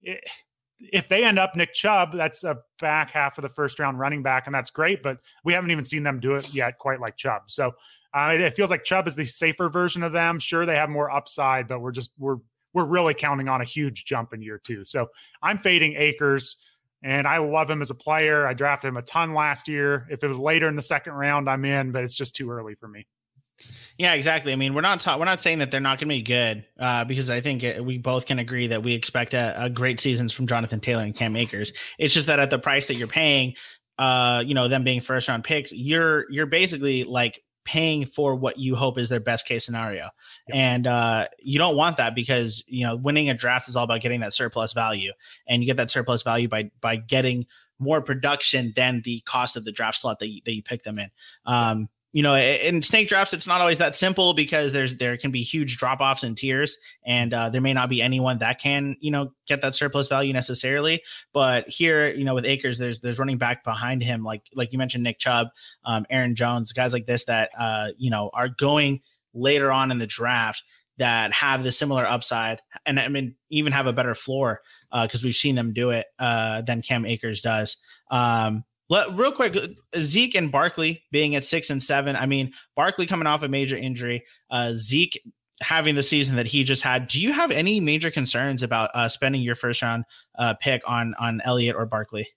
[0.00, 0.22] it,
[0.92, 4.22] if they end up Nick Chubb, that's a back half of the first round running
[4.22, 5.02] back, and that's great.
[5.02, 7.42] But we haven't even seen them do it yet, quite like Chubb.
[7.46, 7.72] So
[8.14, 10.38] uh, it feels like Chubb is the safer version of them.
[10.38, 12.38] Sure, they have more upside, but we're just we're
[12.74, 14.84] we're really counting on a huge jump in year two.
[14.84, 15.08] So
[15.42, 16.56] I'm fading Akers,
[17.02, 18.46] and I love him as a player.
[18.46, 20.06] I drafted him a ton last year.
[20.10, 22.74] If it was later in the second round, I'm in, but it's just too early
[22.74, 23.06] for me.
[23.98, 24.52] Yeah, exactly.
[24.52, 26.64] I mean, we're not ta- we're not saying that they're not going to be good
[26.78, 30.00] uh, because I think it, we both can agree that we expect a, a, great
[30.00, 31.72] seasons from Jonathan Taylor and Cam Akers.
[31.98, 33.54] It's just that at the price that you're paying,
[33.98, 38.58] uh, you know, them being first round picks, you're you're basically like paying for what
[38.58, 40.08] you hope is their best case scenario.
[40.50, 44.00] And uh, you don't want that because you know winning a draft is all about
[44.00, 45.12] getting that surplus value,
[45.46, 47.46] and you get that surplus value by by getting
[47.78, 50.98] more production than the cost of the draft slot that you, that you pick them
[50.98, 51.10] in.
[51.46, 55.30] Um, you know, in snake drafts, it's not always that simple because there's there can
[55.30, 58.96] be huge drop offs in tiers, and uh, there may not be anyone that can
[59.00, 61.02] you know get that surplus value necessarily.
[61.32, 64.78] But here, you know, with Akers, there's there's running back behind him, like like you
[64.78, 65.48] mentioned, Nick Chubb,
[65.86, 69.00] um, Aaron Jones, guys like this that uh, you know are going
[69.32, 70.62] later on in the draft
[70.98, 75.24] that have the similar upside, and I mean even have a better floor because uh,
[75.24, 77.78] we've seen them do it uh, than Cam Akers does.
[78.10, 79.56] Um, let, real quick,
[79.96, 82.14] Zeke and Barkley being at six and seven.
[82.14, 85.18] I mean, Barkley coming off a major injury, uh, Zeke
[85.62, 87.06] having the season that he just had.
[87.06, 90.04] Do you have any major concerns about uh, spending your first round
[90.38, 92.28] uh, pick on on Elliott or Barkley?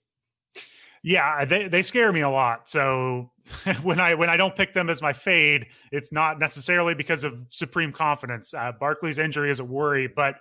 [1.02, 2.70] Yeah, they, they scare me a lot.
[2.70, 3.32] So
[3.82, 7.34] when I when I don't pick them as my fade, it's not necessarily because of
[7.50, 8.54] supreme confidence.
[8.54, 10.36] Uh, Barkley's injury is a worry, but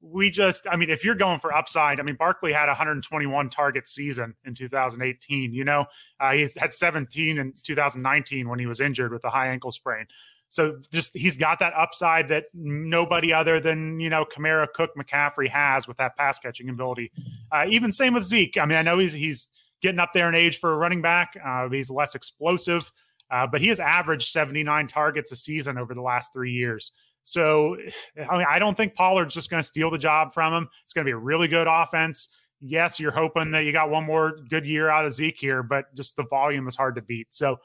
[0.00, 3.86] we just, I mean, if you're going for upside, I mean, Barkley had 121 target
[3.86, 5.52] season in 2018.
[5.52, 5.86] You know,
[6.20, 10.06] uh, he's had 17 in 2019 when he was injured with a high ankle sprain.
[10.50, 15.48] So just he's got that upside that nobody other than you know Kamara, Cook, McCaffrey
[15.50, 17.12] has with that pass catching ability.
[17.52, 18.56] Uh, even same with Zeke.
[18.58, 19.50] I mean, I know he's he's
[19.82, 21.36] getting up there in age for a running back.
[21.44, 22.90] Uh, he's less explosive,
[23.30, 26.92] uh, but he has averaged 79 targets a season over the last three years.
[27.28, 27.76] So,
[28.30, 30.68] I mean, I don't think Pollard's just going to steal the job from him.
[30.84, 32.28] It's going to be a really good offense.
[32.60, 35.94] Yes, you're hoping that you got one more good year out of Zeke here, but
[35.94, 37.28] just the volume is hard to beat.
[37.30, 37.58] So,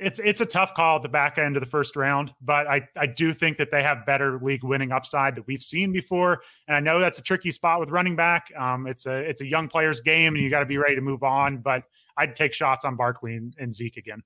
[0.00, 2.88] it's it's a tough call at the back end of the first round, but I,
[2.96, 6.42] I do think that they have better league winning upside that we've seen before.
[6.68, 8.52] And I know that's a tricky spot with running back.
[8.56, 11.00] Um, it's a it's a young player's game, and you got to be ready to
[11.00, 11.58] move on.
[11.58, 11.82] But
[12.16, 14.22] I'd take shots on Barkley and, and Zeke again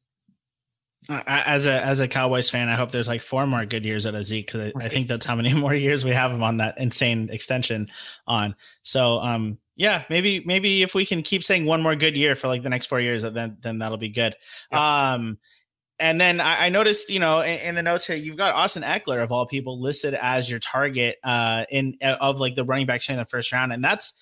[1.09, 4.15] as a as a Cowboys fan, I hope there's like four more good years out
[4.15, 6.59] of Zeke because I, I, think that's how many more years we have him on
[6.59, 7.89] that insane extension
[8.27, 8.55] on.
[8.83, 12.47] So um yeah, maybe maybe if we can keep saying one more good year for
[12.47, 14.37] like the next four years, then then that'll be good.
[14.71, 15.13] Yeah.
[15.15, 15.39] Um
[15.99, 18.83] and then I, I noticed, you know, in, in, the notes here, you've got Austin
[18.83, 23.09] Ekeler of all people listed as your target uh in of like the running backs
[23.09, 24.15] in the first round, and that's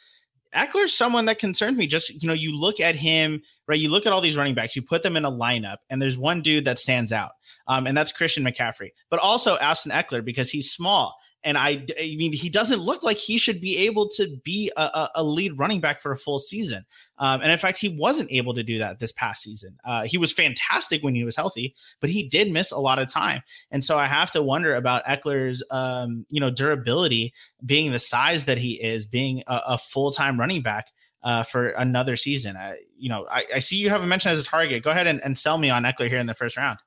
[0.54, 1.86] Ekeler's someone that concerns me.
[1.86, 3.78] Just you know, you look at him, right?
[3.78, 6.18] You look at all these running backs, you put them in a lineup, and there's
[6.18, 7.32] one dude that stands out,
[7.68, 12.16] um, and that's Christian McCaffrey, but also Austin Ekeler because he's small and I, I
[12.16, 15.80] mean, he doesn't look like he should be able to be a, a lead running
[15.80, 16.84] back for a full season.
[17.18, 19.78] Um, and in fact, he wasn't able to do that this past season.
[19.84, 23.08] Uh, he was fantastic when he was healthy, but he did miss a lot of
[23.08, 23.42] time.
[23.70, 27.32] And so I have to wonder about Ekeler's, um, you know, durability
[27.64, 30.88] being the size that he is, being a, a full time running back
[31.22, 32.56] uh, for another season.
[32.56, 34.82] I, you know, I, I, see you have a mention as a target.
[34.82, 36.78] Go ahead and, and sell me on Ekeler here in the first round.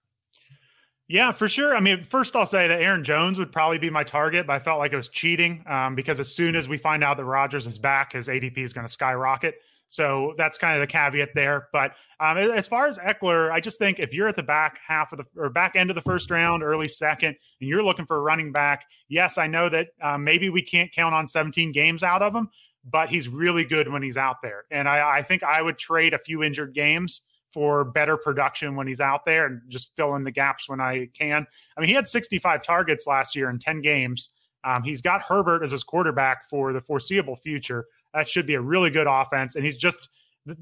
[1.13, 1.78] Yeah, for sure.
[1.78, 4.58] I mean, first I'll say that Aaron Jones would probably be my target, but I
[4.58, 7.67] felt like it was cheating um, because as soon as we find out that Rodgers
[7.67, 9.54] is back, his ADP is going to skyrocket.
[9.88, 11.67] So that's kind of the caveat there.
[11.71, 15.12] But um, as far as Ekeler, I just think if you're at the back half
[15.12, 18.17] of the or back end of the first round, early second, and you're looking for
[18.17, 22.02] a running back, yes, I know that um, maybe we can't count on 17 games
[22.02, 22.49] out of him,
[22.84, 24.63] but he's really good when he's out there.
[24.71, 27.21] And I, I think I would trade a few injured games
[27.54, 31.08] for better production when he's out there and just fill in the gaps when I
[31.13, 31.46] can.
[31.78, 34.30] I mean, he had 65 targets last year in 10 games.
[34.63, 37.86] Um, he's got Herbert as his quarterback for the foreseeable future.
[38.13, 39.56] That should be a really good offense.
[39.56, 40.10] And he's just,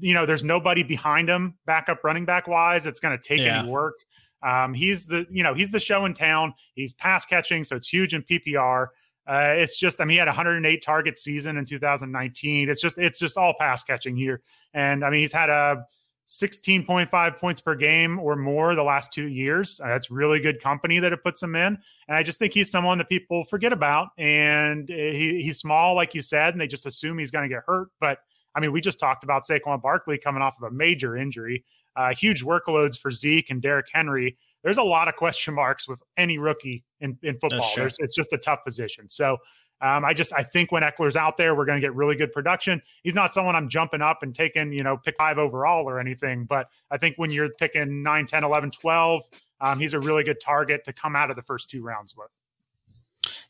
[0.00, 2.86] you know, there's nobody behind him, backup running back wise.
[2.86, 3.60] It's going to take yeah.
[3.60, 3.94] any work.
[4.42, 6.52] Um, he's the, you know, he's the show in town.
[6.74, 8.88] He's pass catching, so it's huge in PPR.
[9.24, 12.68] Uh, it's just, I mean, he had 108 target season in 2019.
[12.68, 14.42] It's just, it's just all pass catching here.
[14.74, 15.86] And I mean, he's had a
[16.28, 19.80] 16.5 points per game or more the last two years.
[19.82, 21.78] Uh, that's really good company that it puts him in.
[22.08, 24.08] And I just think he's someone that people forget about.
[24.16, 27.54] And uh, he, he's small, like you said, and they just assume he's going to
[27.54, 27.88] get hurt.
[28.00, 28.18] But
[28.54, 31.64] I mean, we just talked about Saquon Barkley coming off of a major injury,
[31.96, 34.36] uh, huge workloads for Zeke and Derrick Henry.
[34.62, 37.68] There's a lot of question marks with any rookie in, in football.
[37.76, 39.08] It's just a tough position.
[39.08, 39.38] So
[39.82, 42.32] um, I just I think when Ekeler's out there, we're going to get really good
[42.32, 42.80] production.
[43.02, 46.44] He's not someone I'm jumping up and taking, you know, pick five overall or anything.
[46.44, 49.22] But I think when you're picking 9, 10, 11, 12,
[49.60, 52.28] um, he's a really good target to come out of the first two rounds with.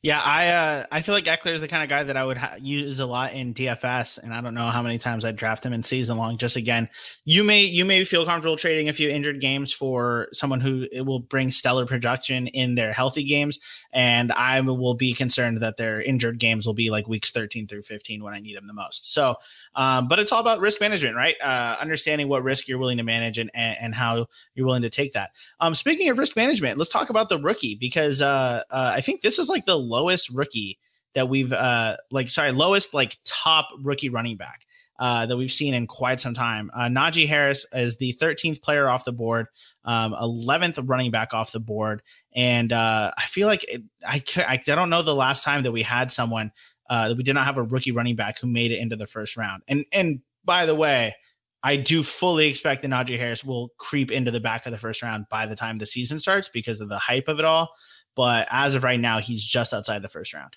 [0.03, 2.37] Yeah, I uh, I feel like Ekeler is the kind of guy that I would
[2.37, 5.65] ha- use a lot in DFS, and I don't know how many times I'd draft
[5.65, 6.37] him in season long.
[6.37, 6.91] Just again,
[7.25, 11.21] you may you may feel comfortable trading a few injured games for someone who will
[11.21, 13.61] bring stellar production in their healthy games,
[13.93, 17.83] and I will be concerned that their injured games will be like weeks thirteen through
[17.83, 19.15] fifteen when I need them the most.
[19.15, 19.37] So,
[19.75, 21.37] um, but it's all about risk management, right?
[21.43, 24.91] Uh, understanding what risk you're willing to manage and and, and how you're willing to
[24.91, 25.31] take that.
[25.61, 29.23] Um, speaking of risk management, let's talk about the rookie because uh, uh, I think
[29.23, 30.79] this is like the lowest rookie
[31.15, 34.67] that we've uh like sorry lowest like top rookie running back
[34.99, 36.71] uh, that we've seen in quite some time.
[36.73, 39.49] Uh, Najee Harris is the 13th player off the board,
[39.85, 42.03] um, 11th running back off the board,
[42.37, 45.83] and uh, I feel like it, I, I don't know the last time that we
[45.83, 46.53] had someone
[46.89, 49.07] uh, that we did not have a rookie running back who made it into the
[49.07, 49.63] first round.
[49.67, 51.17] And and by the way,
[51.63, 55.03] I do fully expect that Najee Harris will creep into the back of the first
[55.03, 57.73] round by the time the season starts because of the hype of it all.
[58.15, 60.57] But as of right now, he's just outside the first round.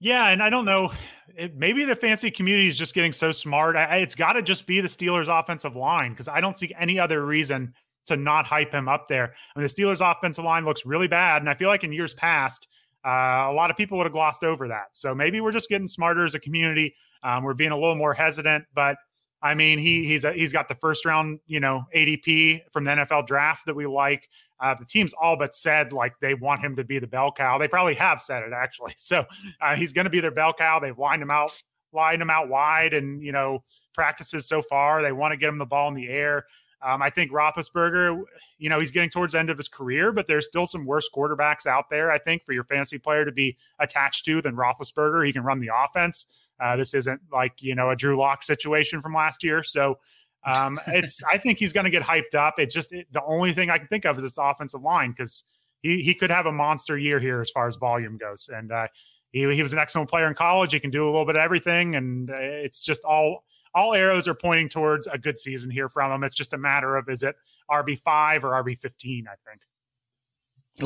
[0.00, 0.92] Yeah, and I don't know.
[1.36, 3.76] It, maybe the fancy community is just getting so smart.
[3.76, 6.98] I, it's got to just be the Steelers' offensive line because I don't see any
[6.98, 7.74] other reason
[8.06, 9.34] to not hype him up there.
[9.54, 12.14] I mean, the Steelers' offensive line looks really bad, and I feel like in years
[12.14, 12.66] past,
[13.04, 14.88] uh, a lot of people would have glossed over that.
[14.92, 16.94] So maybe we're just getting smarter as a community.
[17.22, 18.96] Um, we're being a little more hesitant, but
[19.42, 22.90] I mean, he he's a, he's got the first round, you know, ADP from the
[22.90, 24.28] NFL draft that we like.
[24.60, 27.58] Uh, the team's all but said like they want him to be the bell cow.
[27.58, 28.94] They probably have said it actually.
[29.00, 29.24] So
[29.60, 30.78] uh, he's going to be their bell cow.
[30.78, 31.50] They've lined him out,
[31.92, 35.02] lined him out wide, and you know practices so far.
[35.02, 36.44] They want to get him the ball in the air.
[36.82, 38.22] Um, I think Roethlisberger,
[38.58, 41.08] you know, he's getting towards the end of his career, but there's still some worse
[41.14, 42.10] quarterbacks out there.
[42.10, 45.26] I think for your fantasy player to be attached to than Roethlisberger.
[45.26, 46.26] He can run the offense.
[46.58, 49.62] Uh, this isn't like you know a Drew Lock situation from last year.
[49.62, 49.98] So
[50.44, 52.58] um, it's I think he's going to get hyped up.
[52.58, 55.44] It's just it, the only thing I can think of is this offensive line because
[55.82, 58.48] he he could have a monster year here as far as volume goes.
[58.52, 58.88] And uh,
[59.32, 60.72] he he was an excellent player in college.
[60.72, 64.26] He can do a little bit of everything, and uh, it's just all all arrows
[64.26, 66.24] are pointing towards a good season here from him.
[66.24, 67.36] It's just a matter of is it
[67.70, 69.26] RB five or RB fifteen?
[69.28, 69.60] I think.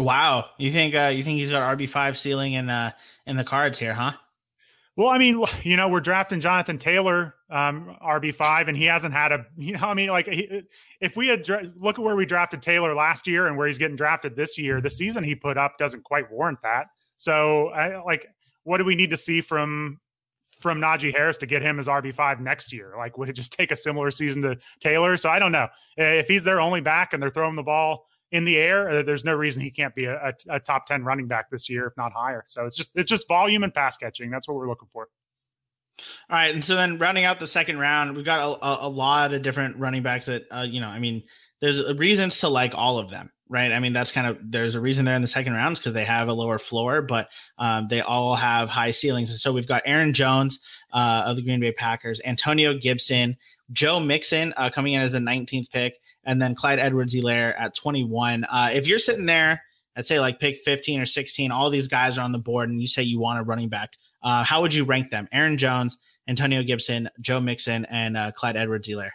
[0.05, 2.91] Wow, you think uh, you think he's got RB five ceiling in uh
[3.27, 4.13] in the cards here, huh?
[4.97, 9.15] Well, I mean, you know, we're drafting Jonathan Taylor, um, RB five, and he hasn't
[9.15, 10.63] had a, you know, I mean, like he,
[11.01, 13.79] if we had dra- look at where we drafted Taylor last year and where he's
[13.79, 16.87] getting drafted this year, the season he put up doesn't quite warrant that.
[17.17, 18.27] So, I, like,
[18.65, 20.01] what do we need to see from
[20.61, 22.95] from Najee Harris to get him as RB five next year?
[22.97, 25.17] Like, would it just take a similar season to Taylor?
[25.17, 28.45] So I don't know if he's their only back and they're throwing the ball in
[28.45, 31.29] the air, uh, there's no reason he can't be a, a, a, top 10 running
[31.29, 32.43] back this year, if not higher.
[32.47, 34.31] So it's just it's just volume and pass catching.
[34.31, 35.09] That's what we're looking for.
[36.29, 39.33] All right, and so then rounding out the second round, we've got a, a lot
[39.33, 40.89] of different running backs that uh, you know.
[40.89, 41.23] I mean,
[41.61, 43.71] there's reasons to like all of them, right?
[43.71, 46.05] I mean, that's kind of there's a reason they're in the second rounds because they
[46.05, 47.29] have a lower floor, but
[47.59, 49.31] um, they all have high ceilings.
[49.31, 50.59] And so we've got Aaron Jones
[50.93, 53.37] uh, of the Green Bay Packers, Antonio Gibson,
[53.73, 55.95] Joe Mixon uh, coming in as the 19th pick,
[56.27, 58.45] and then Clyde Edwards-Helaire at 21.
[58.45, 59.63] Uh, if you're sitting there,
[59.97, 62.81] I'd say like pick 15 or 16, all these guys are on the board, and
[62.81, 63.97] you say you want a running back.
[64.23, 65.29] Uh, how would you rank them?
[65.33, 69.11] Aaron Jones, Antonio Gibson, Joe Mixon, and uh, Clyde Edwards-Helaire.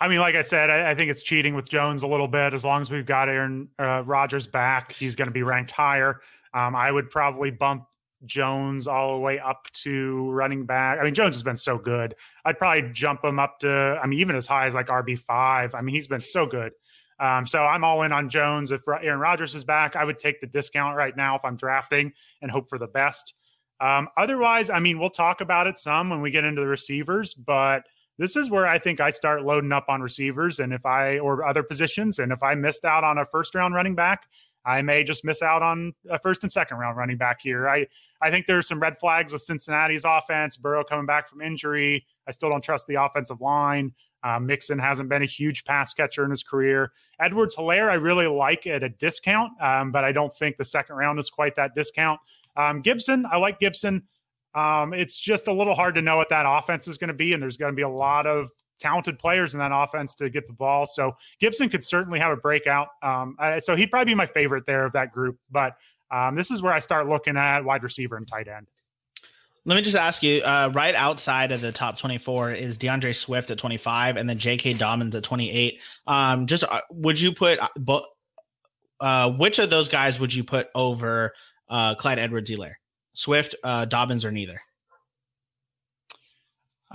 [0.00, 2.52] I mean, like I said, I, I, think it's cheating with Jones a little bit.
[2.52, 6.20] As long as we've got Aaron uh, Rodgers back, he's going to be ranked higher.
[6.52, 7.86] Um, I would probably bump
[8.24, 10.98] Jones all the way up to running back.
[10.98, 12.14] I mean, Jones has been so good.
[12.44, 15.74] I'd probably jump him up to, I mean, even as high as like RB5.
[15.74, 16.72] I mean, he's been so good.
[17.18, 18.72] Um, so I'm all in on Jones.
[18.72, 22.12] If Aaron Rodgers is back, I would take the discount right now if I'm drafting
[22.42, 23.34] and hope for the best.
[23.80, 27.34] Um, otherwise, I mean, we'll talk about it some when we get into the receivers,
[27.34, 27.84] but
[28.18, 31.46] this is where I think I start loading up on receivers and if I or
[31.46, 32.18] other positions.
[32.18, 34.24] And if I missed out on a first round running back,
[34.66, 37.68] I may just miss out on a first and second round running back here.
[37.68, 37.86] I,
[38.20, 42.04] I think there's some red flags with Cincinnati's offense, Burrow coming back from injury.
[42.26, 43.94] I still don't trust the offensive line.
[44.24, 46.90] Uh, Mixon hasn't been a huge pass catcher in his career.
[47.20, 51.20] Edwards-Helaire, I really like at a discount, um, but I don't think the second round
[51.20, 52.18] is quite that discount.
[52.56, 54.02] Um, Gibson, I like Gibson.
[54.54, 57.34] Um, it's just a little hard to know what that offense is going to be,
[57.34, 60.46] and there's going to be a lot of talented players in that offense to get
[60.46, 60.86] the ball.
[60.86, 62.88] So Gibson could certainly have a breakout.
[63.02, 65.38] Um, so he'd probably be my favorite there of that group.
[65.50, 65.76] But
[66.10, 68.68] um, this is where I start looking at wide receiver and tight end.
[69.64, 73.50] Let me just ask you, uh, right outside of the top 24 is D'Andre Swift
[73.50, 74.74] at 25 and then J.K.
[74.74, 75.80] Dobbins at 28.
[76.06, 78.00] Um, just uh, would you put, uh,
[79.00, 81.34] uh, which of those guys would you put over
[81.68, 82.74] uh, Clyde Edwards-Helaire?
[83.14, 84.60] Swift, uh, Dobbins, or neither?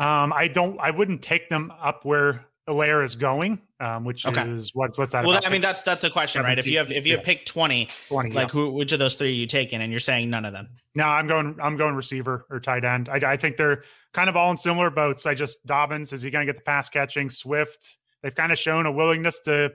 [0.02, 0.80] Um, I don't.
[0.80, 4.48] I wouldn't take them up where Helaire is going, um, which okay.
[4.50, 5.24] is what's what's that?
[5.24, 5.48] Well, about?
[5.48, 6.58] I mean, that's that's the question, right?
[6.58, 7.22] If you have if you yeah.
[7.24, 8.52] picked 20, 20 like yeah.
[8.52, 9.80] who which of those three are you taking?
[9.80, 10.70] And you're saying none of them.
[10.96, 11.56] No, I'm going.
[11.62, 13.10] I'm going receiver or tight end.
[13.10, 15.28] I, I think they're kind of all in similar boats.
[15.28, 17.30] I just Dobbins is he going to get the pass catching?
[17.30, 19.72] Swift, they've kind of shown a willingness to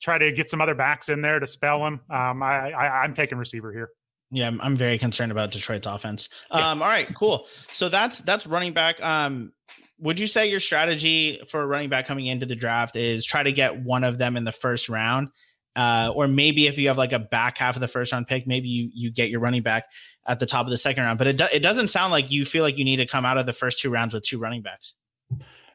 [0.00, 2.00] try to get some other backs in there to spell him.
[2.08, 3.90] Um, I, I I'm taking receiver here.
[4.30, 6.28] Yeah, I'm, I'm very concerned about Detroit's offense.
[6.52, 6.70] Yeah.
[6.70, 7.46] Um, all right, cool.
[7.72, 9.02] So that's that's running back.
[9.02, 9.52] Um,
[9.98, 13.52] would you say your strategy for running back coming into the draft is try to
[13.52, 15.28] get one of them in the first round?
[15.76, 18.46] Uh, or maybe if you have like a back half of the first round pick,
[18.46, 19.84] maybe you you get your running back
[20.26, 21.18] at the top of the second round.
[21.18, 23.38] But it do, it doesn't sound like you feel like you need to come out
[23.38, 24.94] of the first two rounds with two running backs.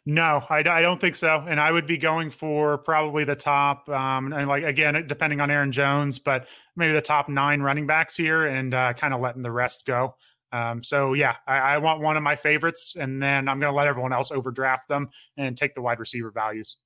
[0.08, 1.44] No, I, I don't think so.
[1.48, 5.50] And I would be going for probably the top, um, and like again, depending on
[5.50, 9.42] Aaron Jones, but maybe the top nine running backs here, and uh, kind of letting
[9.42, 10.16] the rest go.
[10.52, 13.76] Um, so yeah, I, I, want one of my favorites, and then I'm going to
[13.76, 16.78] let everyone else overdraft them and take the wide receiver values.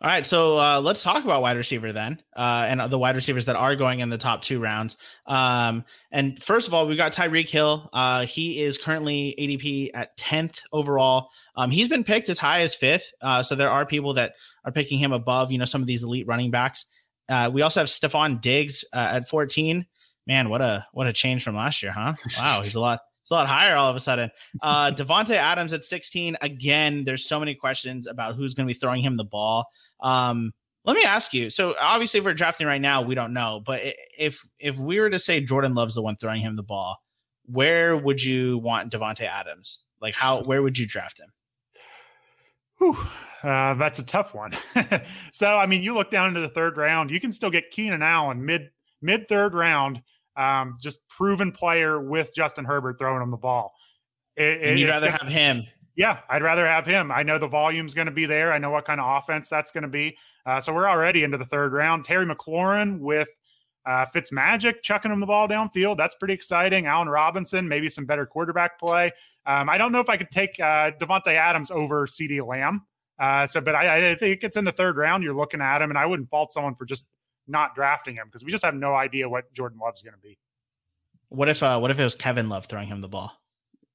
[0.00, 3.46] All right, so uh, let's talk about wide receiver then, uh, and the wide receivers
[3.46, 4.96] that are going in the top two rounds.
[5.26, 7.88] Um, and first of all, we got Tyreek Hill.
[7.92, 11.30] Uh, he is currently ADP at tenth overall.
[11.56, 14.72] Um, he's been picked as high as fifth, uh, so there are people that are
[14.72, 16.86] picking him above, you know, some of these elite running backs.
[17.28, 19.86] Uh, we also have Stefon Diggs uh, at fourteen.
[20.26, 22.14] Man, what a what a change from last year, huh?
[22.38, 24.30] Wow, he's a lot it's a lot higher all of a sudden.
[24.62, 26.36] Uh, Davante Adams at 16.
[26.42, 29.64] Again, there's so many questions about who's going to be throwing him the ball.
[30.00, 30.52] Um,
[30.84, 31.48] let me ask you.
[31.48, 33.62] So obviously, if we're drafting right now, we don't know.
[33.64, 33.80] But
[34.18, 36.98] if if we were to say Jordan Love's the one throwing him the ball,
[37.46, 39.78] where would you want Davante Adams?
[40.02, 40.42] Like how?
[40.42, 41.32] Where would you draft him?
[42.76, 42.98] Whew,
[43.42, 44.52] uh, that's a tough one.
[45.32, 48.02] so I mean, you look down into the third round, you can still get Keenan
[48.02, 48.68] Allen mid
[49.00, 50.02] mid third round
[50.36, 53.72] um, just proven player with Justin Herbert throwing him the ball.
[54.36, 55.64] It, you'd rather gonna, have him.
[55.96, 57.12] Yeah, I'd rather have him.
[57.12, 58.52] I know the volume's going to be there.
[58.52, 60.16] I know what kind of offense that's going to be.
[60.44, 62.04] Uh, so we're already into the third round.
[62.04, 63.28] Terry McLaurin with
[63.86, 65.96] uh, Fitzmagic chucking him the ball downfield.
[65.96, 66.86] That's pretty exciting.
[66.86, 69.12] Allen Robinson, maybe some better quarterback play.
[69.46, 72.86] Um, I don't know if I could take uh, Davante Adams over CeeDee Lamb.
[73.18, 75.22] Uh, so, but I, I, think it's in the third round.
[75.22, 77.06] You're looking at him, and I wouldn't fault someone for just
[77.46, 80.38] not drafting him because we just have no idea what Jordan Love's going to be.
[81.28, 83.32] What if uh, what if it was Kevin Love throwing him the ball?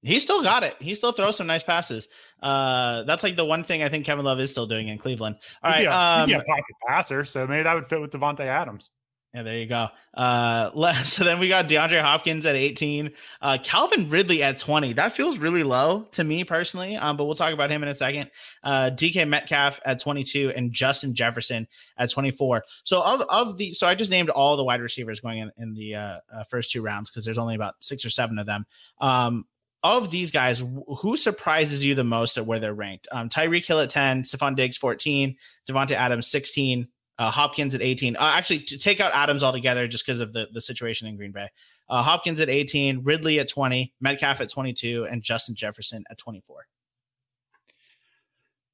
[0.01, 0.75] He still got it.
[0.79, 2.07] He still throws some nice passes.
[2.41, 5.35] Uh, that's like the one thing I think Kevin Love is still doing in Cleveland.
[5.61, 8.89] All right, um, a pocket passer, so maybe that would fit with Davante Adams.
[9.33, 9.87] Yeah, there you go.
[10.15, 13.11] Uh, so then we got DeAndre Hopkins at 18,
[13.41, 14.93] uh, Calvin Ridley at 20.
[14.93, 16.95] That feels really low to me personally.
[16.95, 18.31] Um, but we'll talk about him in a second.
[18.63, 21.67] Uh, DK Metcalf at 22 and Justin Jefferson
[21.97, 22.63] at 24.
[22.83, 25.73] So of of the, so I just named all the wide receivers going in in
[25.75, 28.65] the uh, uh first two rounds because there's only about six or seven of them.
[28.99, 29.45] Um,
[29.83, 30.61] of these guys,
[30.97, 33.07] who surprises you the most at where they're ranked?
[33.11, 35.37] Um, Tyreek Hill at 10, Stefon Diggs 14,
[35.69, 36.87] Davante Adams 16,
[37.19, 38.15] uh, Hopkins at 18.
[38.15, 41.33] Uh, actually, to take out Adams altogether just because of the, the situation in Green
[41.33, 41.49] Bay.
[41.89, 46.65] Uh, Hopkins at 18, Ridley at 20, Metcalf at 22, and Justin Jefferson at 24.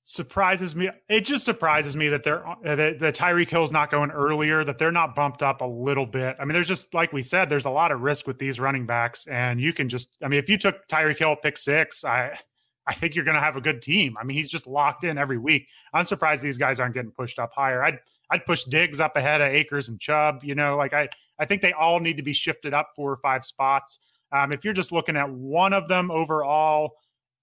[0.04, 0.92] surprises me.
[1.10, 4.78] It just surprises me that they're uh, that, that Tyreek Hill's not going earlier, that
[4.78, 6.36] they're not bumped up a little bit.
[6.40, 8.86] I mean, there's just like we said, there's a lot of risk with these running
[8.86, 10.18] backs, and you can just.
[10.22, 12.38] I mean, if you took Tyreek Hill pick six, I
[12.86, 14.16] I think you're going to have a good team.
[14.20, 15.68] I mean, he's just locked in every week.
[15.94, 17.84] I'm surprised these guys aren't getting pushed up higher.
[17.84, 20.44] I'd I'd push Diggs up ahead of Akers and Chubb.
[20.44, 21.10] You know, like I
[21.40, 24.00] I think they all need to be shifted up four or five spots.
[24.32, 26.96] Um, if you're just looking at one of them overall,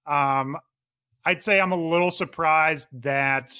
[0.06, 0.56] um,
[1.24, 3.56] I'd say I'm a little surprised that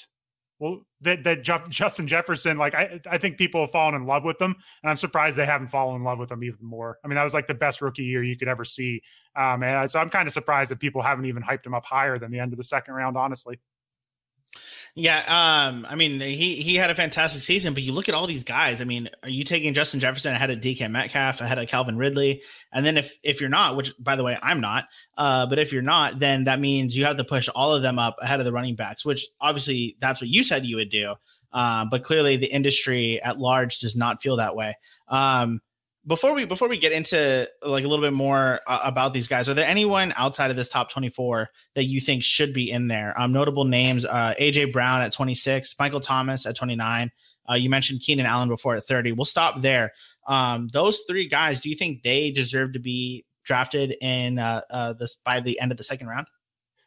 [0.59, 4.37] well that that Justin Jefferson like I I think people have fallen in love with
[4.37, 6.99] them and I'm surprised they haven't fallen in love with him even more.
[7.03, 9.01] I mean that was like the best rookie year you could ever see.
[9.35, 12.19] Um and so I'm kind of surprised that people haven't even hyped him up higher
[12.19, 13.59] than the end of the second round honestly.
[14.95, 15.17] Yeah,
[15.67, 18.43] um, I mean, he he had a fantastic season, but you look at all these
[18.43, 18.79] guys.
[18.79, 22.43] I mean, are you taking Justin Jefferson ahead of DK Metcalf, ahead of Calvin Ridley?
[22.71, 24.85] And then if if you're not, which by the way, I'm not,
[25.17, 27.97] uh, but if you're not, then that means you have to push all of them
[27.97, 31.15] up ahead of the running backs, which obviously that's what you said you would do.
[31.51, 34.77] Uh, but clearly the industry at large does not feel that way.
[35.07, 35.59] Um,
[36.05, 39.47] before we before we get into like a little bit more uh, about these guys
[39.47, 43.19] are there anyone outside of this top 24 that you think should be in there
[43.19, 47.11] um notable names uh aj brown at 26 michael thomas at 29
[47.49, 49.91] uh, you mentioned keenan allen before at 30 we'll stop there
[50.27, 54.93] um those three guys do you think they deserve to be drafted in uh, uh
[54.93, 56.27] this by the end of the second round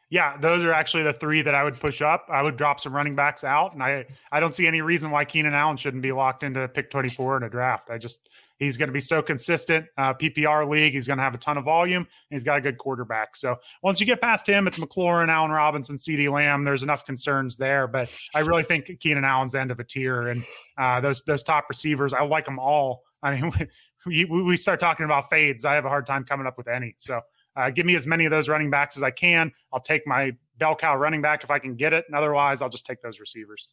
[0.09, 2.27] yeah, those are actually the three that I would push up.
[2.31, 5.25] I would drop some running backs out, and I I don't see any reason why
[5.25, 7.89] Keenan Allen shouldn't be locked into pick 24 in a draft.
[7.89, 9.85] I just He's going to be so consistent.
[9.97, 12.07] Uh, PPR league, he's going to have a ton of volume.
[12.29, 13.35] he's got a good quarterback.
[13.35, 16.63] So once you get past him, it's McLaurin, Allen Robinson, CeeDee Lamb.
[16.63, 20.27] There's enough concerns there, but I really think Keenan Allen's the end of a tier,
[20.29, 20.43] and
[20.77, 23.03] uh, those those top receivers, I like them all.
[23.21, 23.51] I mean,
[24.05, 25.65] we, we start talking about fades.
[25.65, 26.95] I have a hard time coming up with any.
[26.97, 27.21] So
[27.55, 29.51] uh, give me as many of those running backs as I can.
[29.73, 32.69] I'll take my bell cow running back if I can get it, and otherwise, I'll
[32.69, 33.67] just take those receivers.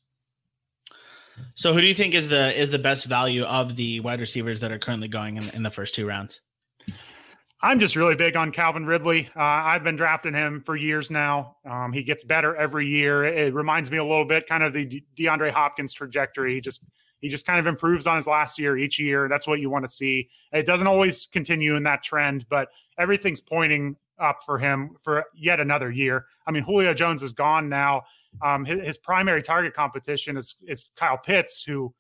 [1.54, 4.60] So who do you think is the is the best value of the wide receivers
[4.60, 6.40] that are currently going in, in the first two rounds?
[7.64, 9.30] I'm just really big on Calvin Ridley.
[9.34, 11.56] Uh, I've been drafting him for years now.
[11.64, 13.24] Um, he gets better every year.
[13.24, 16.54] It reminds me a little bit, kind of the De- DeAndre Hopkins trajectory.
[16.54, 16.84] He just
[17.20, 19.28] he just kind of improves on his last year each year.
[19.28, 20.28] That's what you want to see.
[20.52, 22.68] It doesn't always continue in that trend, but
[22.98, 26.26] everything's pointing up for him for yet another year.
[26.46, 28.02] I mean, Julio Jones is gone now.
[28.42, 31.94] Um, his, his, primary target competition is is Kyle Pitts, who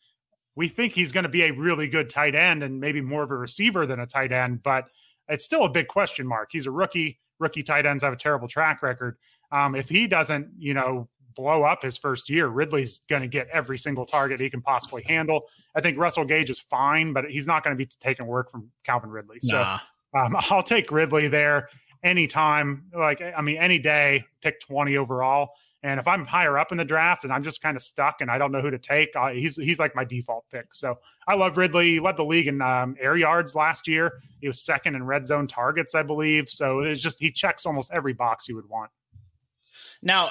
[0.56, 3.30] we think he's going to be a really good tight end and maybe more of
[3.30, 4.86] a receiver than a tight end, but
[5.28, 6.50] it's still a big question mark.
[6.52, 7.18] He's a rookie.
[7.38, 9.16] Rookie tight ends have a terrible track record.
[9.50, 13.48] Um, if he doesn't, you know, blow up his first year, Ridley's going to get
[13.48, 15.42] every single target he can possibly handle.
[15.74, 18.70] I think Russell Gage is fine, but he's not going to be taking work from
[18.84, 19.38] Calvin Ridley.
[19.40, 19.78] So nah.
[20.16, 21.68] um, I'll take Ridley there
[22.04, 22.84] anytime.
[22.96, 25.50] Like, I mean, any day, pick 20 overall.
[25.84, 28.30] And if I'm higher up in the draft and I'm just kind of stuck and
[28.30, 30.74] I don't know who to take, uh, he's he's like my default pick.
[30.74, 31.92] So I love Ridley.
[31.92, 34.22] He led the league in um, air yards last year.
[34.40, 36.48] He was second in red zone targets, I believe.
[36.48, 38.90] So it's just he checks almost every box you would want.
[40.00, 40.30] Now,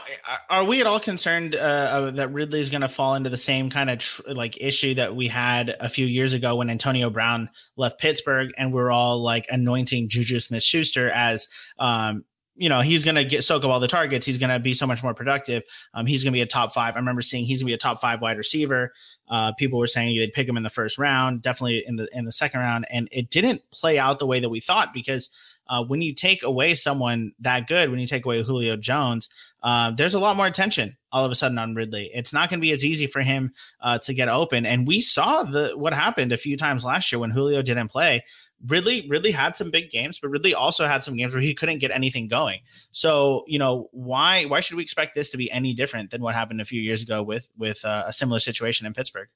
[0.49, 3.69] are we at all concerned uh, that Ridley is going to fall into the same
[3.69, 7.49] kind of tr- like issue that we had a few years ago when Antonio Brown
[7.75, 11.47] left Pittsburgh and we are all like anointing Juju Smith Schuster as
[11.79, 12.23] um,
[12.55, 14.25] you know he's going to get soak up all the targets.
[14.25, 15.63] He's going to be so much more productive.
[15.93, 16.95] Um, he's going to be a top five.
[16.95, 18.93] I remember seeing he's going to be a top five wide receiver.
[19.27, 22.25] Uh, people were saying they'd pick him in the first round, definitely in the in
[22.25, 25.29] the second round, and it didn't play out the way that we thought because
[25.67, 29.29] uh, when you take away someone that good, when you take away Julio Jones,
[29.63, 32.11] uh, there's a lot more attention all of a sudden on Ridley.
[32.13, 34.99] It's not going to be as easy for him uh, to get open, and we
[34.99, 38.23] saw the what happened a few times last year when Julio didn't play.
[38.67, 41.79] Ridley Ridley had some big games, but Ridley also had some games where he couldn't
[41.79, 42.61] get anything going.
[42.91, 46.35] So you know why why should we expect this to be any different than what
[46.35, 49.27] happened a few years ago with with uh, a similar situation in Pittsburgh?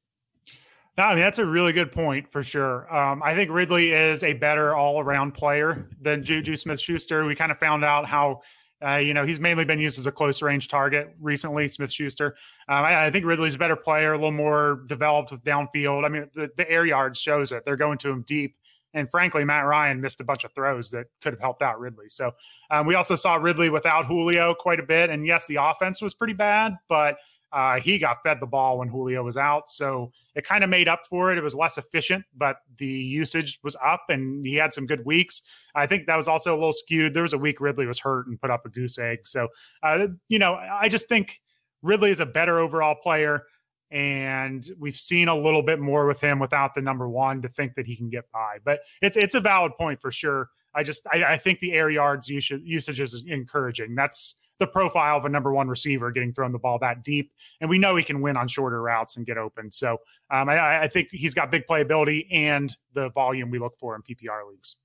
[0.98, 2.94] No, I mean that's a really good point for sure.
[2.94, 7.26] Um, I think Ridley is a better all around player than Juju Smith Schuster.
[7.26, 8.42] We kind of found out how.
[8.80, 12.36] Uh, you know, he's mainly been used as a close range target recently, Smith Schuster.
[12.70, 16.06] Um, I, I, think Ridley's a better player, a little more developed with downfield.
[16.06, 17.66] I mean, the, the air yards shows it.
[17.66, 18.56] They're going to him deep.
[18.98, 22.10] And frankly, Matt Ryan missed a bunch of throws that could have helped out Ridley.
[22.10, 22.32] So
[22.72, 25.12] um, we also saw Ridley without Julio quite a bit.
[25.12, 27.18] And yes, the offense was pretty bad, but
[27.54, 29.70] uh, he got fed the ball when Julio was out.
[29.70, 31.38] So it kind of made up for it.
[31.38, 35.44] It was less efficient, but the usage was up and he had some good weeks.
[35.76, 37.14] I think that was also a little skewed.
[37.14, 39.20] There was a week Ridley was hurt and put up a goose egg.
[39.28, 39.48] So,
[39.84, 41.40] uh, you know, I just think
[41.84, 43.44] Ridley is a better overall player
[43.92, 47.76] and we've seen a little bit more with him without the number one to think
[47.76, 48.58] that he can get by.
[48.64, 50.50] But it's it's a valid point for sure.
[50.76, 53.96] I just I, I think the air yards usage, is encouraging.
[53.96, 57.32] That's the profile of a number one receiver getting thrown the ball that deep.
[57.62, 59.72] And we know he can win on shorter routes and get open.
[59.72, 59.98] So
[60.32, 64.02] um, I, I think he's got big playability and the volume we look for in
[64.02, 64.78] PPR leagues.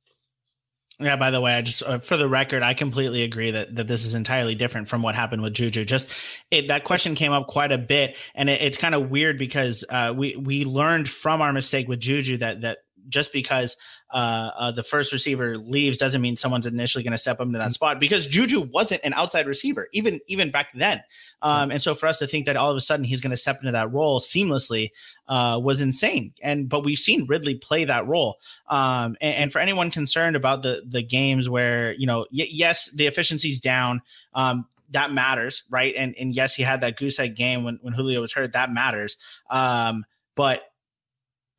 [0.98, 3.88] Yeah, by the way, I just uh, for the record, I completely agree that that
[3.88, 5.84] this is entirely different from what happened with Juju.
[5.84, 6.10] Just
[6.50, 9.84] it, that question came up quite a bit, and it, it's kind of weird because
[9.88, 12.78] uh, we we learned from our mistake with Juju that that
[13.08, 13.76] just because
[14.10, 17.58] uh, uh, the first receiver leaves doesn't mean someone's initially going to step up into
[17.58, 17.72] that mm-hmm.
[17.72, 21.02] spot because Juju wasn't an outside receiver even even back then.
[21.40, 23.36] Um, and so for us to think that all of a sudden he's going to
[23.36, 24.90] step into that role seamlessly
[25.28, 26.34] uh, was insane.
[26.42, 28.38] And but we've seen Ridley play that role.
[28.68, 32.90] Um, and, and, for anyone concerned about the the games where you know y- yes
[32.90, 34.02] the efficiency's down.
[34.34, 35.94] Um, that matters, right?
[35.96, 38.52] And and yes, he had that goose egg game when, when Julio was hurt.
[38.52, 39.16] That matters.
[39.50, 40.62] Um, but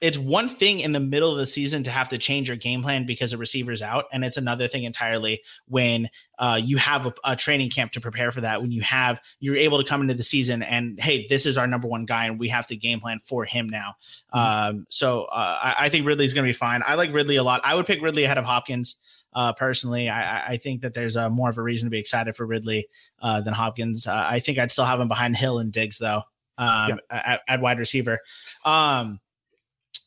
[0.03, 2.83] it's one thing in the middle of the season to have to change your game
[2.83, 7.13] plan because a receiver's out, and it's another thing entirely when uh, you have a,
[7.23, 8.61] a, training camp to prepare for that.
[8.61, 11.67] When you have you're able to come into the season and hey, this is our
[11.67, 13.95] number one guy, and we have to game plan for him now.
[14.35, 14.77] Mm-hmm.
[14.79, 16.81] Um, so uh, I, I, think Ridley's going to be fine.
[16.85, 17.61] I like Ridley a lot.
[17.63, 18.97] I would pick Ridley ahead of Hopkins.
[19.31, 22.35] Uh, personally, I, I, think that there's a, more of a reason to be excited
[22.35, 22.89] for Ridley
[23.21, 24.05] uh, than Hopkins.
[24.05, 26.23] Uh, I think I'd still have him behind Hill and Diggs though
[26.57, 28.19] um, at, at, wide receiver.
[28.65, 29.19] Um,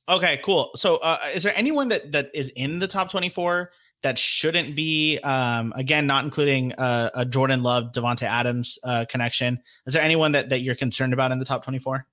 [0.08, 0.70] Okay, cool.
[0.76, 4.76] So, uh, is there anyone that that is in the top twenty four that shouldn't
[4.76, 5.18] be?
[5.18, 9.60] Um, again, not including uh, a Jordan Love, Davante Adams uh, connection.
[9.86, 12.06] Is there anyone that that you're concerned about in the top twenty four?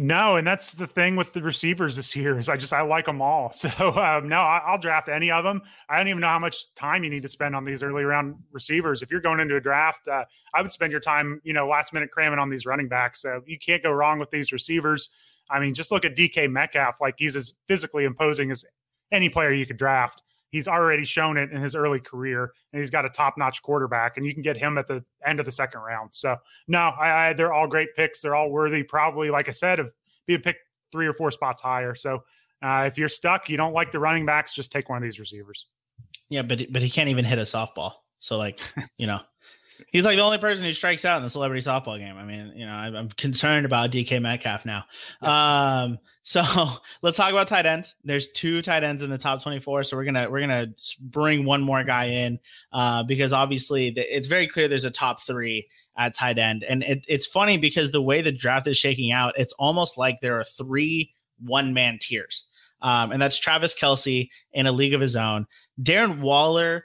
[0.00, 3.06] No, and that's the thing with the receivers this year is I just I like
[3.06, 3.52] them all.
[3.58, 5.62] So um, no, I, will draft any of them.
[5.88, 8.36] I don't even know how much time you need to spend on these early round
[8.52, 9.02] receivers.
[9.02, 11.92] If you're going into a draft, uh, I would spend your time, you know, last
[11.92, 13.20] minute cramming on these running backs.
[13.20, 15.10] So you can't go wrong with these receivers.
[15.50, 17.00] I mean, just look at DK Metcalf.
[17.00, 18.64] Like he's as physically imposing as
[19.12, 20.22] any player you could draft.
[20.50, 24.24] He's already shown it in his early career, and he's got a top-notch quarterback, and
[24.24, 26.08] you can get him at the end of the second round.
[26.12, 26.36] So,
[26.68, 28.22] no, I, I, they're all great picks.
[28.22, 29.92] They're all worthy, probably, like I said, of
[30.26, 31.94] being picked three or four spots higher.
[31.94, 32.24] So,
[32.62, 35.20] uh, if you're stuck, you don't like the running backs, just take one of these
[35.20, 35.66] receivers.
[36.30, 37.92] Yeah, but but he can't even hit a softball.
[38.20, 38.60] So, like,
[38.96, 39.20] you know.
[39.90, 42.16] He's like the only person who strikes out in the celebrity softball game.
[42.16, 44.84] I mean, you know, I'm, concerned about DK Metcalf now.
[45.22, 45.82] Yeah.
[45.82, 45.98] Um,
[46.28, 46.42] so
[47.00, 47.94] let's talk about tight ends.
[48.04, 49.84] There's two tight ends in the top 24.
[49.84, 50.68] So we're gonna we're gonna
[51.00, 52.38] bring one more guy in
[52.72, 55.66] uh, because obviously the, it's very clear there's a top three
[55.96, 59.38] at tight end, and it, it's funny because the way the draft is shaking out,
[59.38, 62.46] it's almost like there are three one man tiers,
[62.82, 65.46] um, and that's Travis Kelce in a league of his own,
[65.82, 66.84] Darren Waller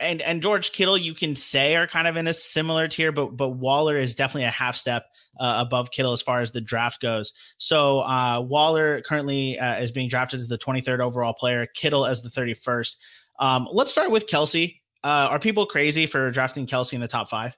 [0.00, 3.36] and and George Kittle, you can say are kind of in a similar tier, but
[3.36, 5.06] but Waller is definitely a half step
[5.38, 7.32] uh, above Kittle as far as the draft goes.
[7.58, 12.22] So uh, Waller currently uh, is being drafted as the 23rd overall player, Kittle as
[12.22, 12.96] the 31st.
[13.38, 14.80] Um, let's start with Kelce.
[15.04, 17.56] Uh, are people crazy for drafting Kelce in the top five?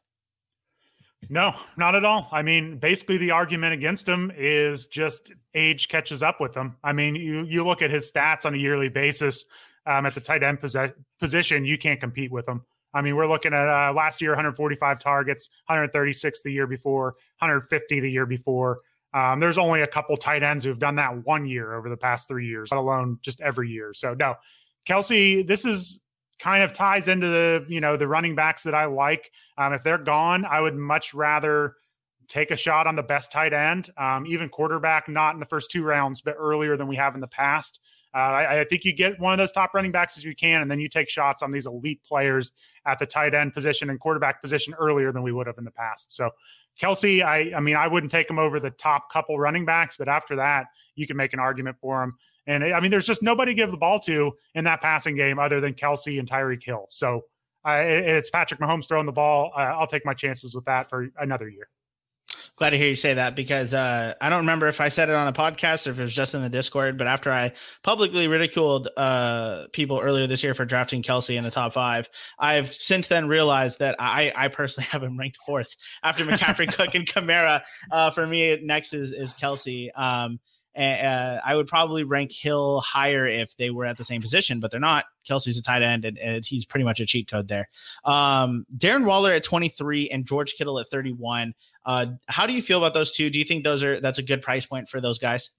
[1.29, 2.29] No, not at all.
[2.33, 6.77] I mean, basically, the argument against him is just age catches up with him.
[6.83, 9.45] I mean, you you look at his stats on a yearly basis
[9.87, 10.77] um, at the tight end pos-
[11.19, 12.65] position, you can't compete with them.
[12.93, 18.01] I mean, we're looking at uh, last year 145 targets, 136 the year before, 150
[18.01, 18.79] the year before.
[19.13, 22.29] Um, there's only a couple tight ends who've done that one year over the past
[22.29, 23.93] three years, let alone just every year.
[23.93, 24.37] So no,
[24.89, 26.01] Kelce, this is
[26.39, 29.31] kind of ties into the you know the running backs that I like.
[29.59, 31.75] Um, if they're gone, I would much rather
[32.29, 35.71] take a shot on the best tight end, um, even quarterback, not in the first
[35.71, 37.81] two rounds, but earlier than we have in the past.
[38.13, 40.63] Uh, I, I, think you get one of those top running backs as you can,
[40.63, 42.51] and then you take shots on these elite players
[42.85, 45.71] at the tight end position and quarterback position earlier than we would have in the
[45.71, 46.11] past.
[46.11, 46.31] So,
[46.81, 50.09] Kelce, I, I mean, I wouldn't take him over the top couple running backs, but
[50.09, 52.17] after that, you can make an argument for him.
[52.47, 55.39] And I mean, there's just nobody to give the ball to in that passing game
[55.39, 56.87] other than Kelce and Tyreek Hill.
[56.89, 57.27] So,
[57.65, 59.53] it's Patrick Mahomes throwing the ball.
[59.55, 61.67] Uh, I'll take my chances with that for another year.
[62.57, 65.15] Glad to hear you say that because uh, I don't remember if I said it
[65.15, 66.99] on a podcast or if it was just in the Discord.
[66.99, 71.51] But after I publicly ridiculed uh, people earlier this year for drafting Kelce in the
[71.51, 76.25] top five, I've since then realized that I, I personally have him ranked fourth after
[76.27, 77.63] McCaffrey, Cook, and Kamara.
[77.91, 79.89] Uh, for me, next is is Kelce.
[79.95, 80.39] Um,
[80.81, 84.71] uh, I would probably rank Hill higher if they were at the same position, but
[84.71, 85.05] they're not.
[85.29, 87.69] Kelce's a tight end, and, and he's pretty much a cheat code there.
[88.05, 91.55] Um, Darren Waller at 23 and George Kittle at 31.
[91.85, 93.31] Uh, how do you feel about those two?
[93.31, 95.51] Do you think those are that's a good price point for those guys?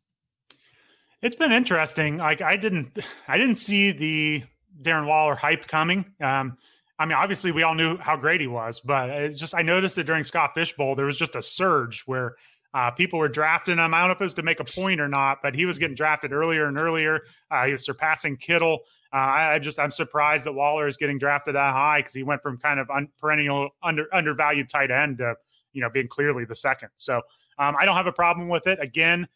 [1.22, 2.18] It's been interesting.
[2.18, 2.98] Like I didn't,
[3.28, 4.44] I didn't see the
[4.82, 6.06] Darren Waller hype coming.
[6.20, 6.58] Um,
[6.98, 9.96] I mean, obviously, we all knew how great he was, but it's just I noticed
[9.96, 12.36] that during Scott Fish Bowl, there was just a surge where
[12.74, 13.94] uh, people were drafting him.
[13.94, 15.78] I don't know if it was to make a point or not, but he was
[15.78, 17.22] getting drafted earlier and earlier.
[17.50, 18.80] Uh, he was surpassing Kittle.
[19.14, 22.24] uh, I, I, just I'm surprised that Waller is getting drafted that high because he
[22.24, 25.36] went from kind of un, perennial under undervalued tight end to
[25.74, 26.90] you know being clearly the second.
[26.96, 27.22] So
[27.60, 28.80] um, I don't have a problem with it.
[28.82, 29.28] Again,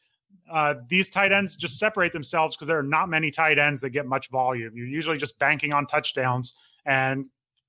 [0.51, 3.89] uh, these tight ends just separate themselves because there are not many tight ends that
[3.89, 4.71] get much volume.
[4.75, 6.53] You're usually just banking on touchdowns.
[6.85, 7.25] And,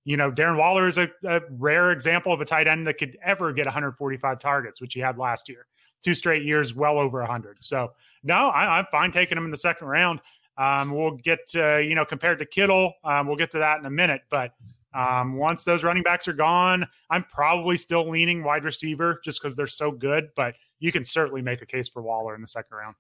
[0.07, 3.19] you know, Darren Waller is a, a, rare example of a tight end that could
[3.25, 5.67] ever get 145 targets, which he had last year.
[6.01, 7.63] Two straight years, well over 100.
[7.63, 7.93] So,
[8.23, 10.21] no, I, am fine taking him in the second round.
[10.57, 13.87] Um, we'll get, to, you know, compared to Kittle, um, we'll get to that in
[13.87, 14.23] a minute.
[14.31, 14.53] But
[14.95, 19.57] um, once those running backs are gone, I'm probably still leaning wide receiver just because
[19.57, 20.29] they're so good.
[20.37, 22.95] But you can certainly make a case for Waller in the second round.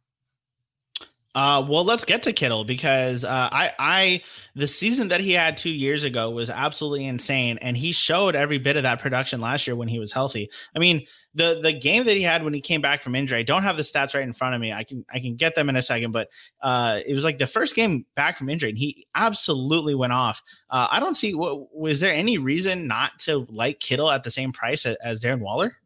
[1.36, 4.22] Uh, well, let's get to Kittle because uh, I, I,
[4.54, 8.56] the season that he had two years ago was absolutely insane, and he showed every
[8.56, 10.48] bit of that production last year when he was healthy.
[10.74, 13.42] I mean, the the game that he had when he came back from injury, I
[13.42, 14.72] don't have the stats right in front of me.
[14.72, 16.30] I can I can get them in a second, but
[16.62, 20.42] uh, it was like the first game back from injury, and he absolutely went off.
[20.70, 24.30] Uh, I don't see what was there any reason not to like Kittle at the
[24.30, 25.76] same price as, as Darren Waller.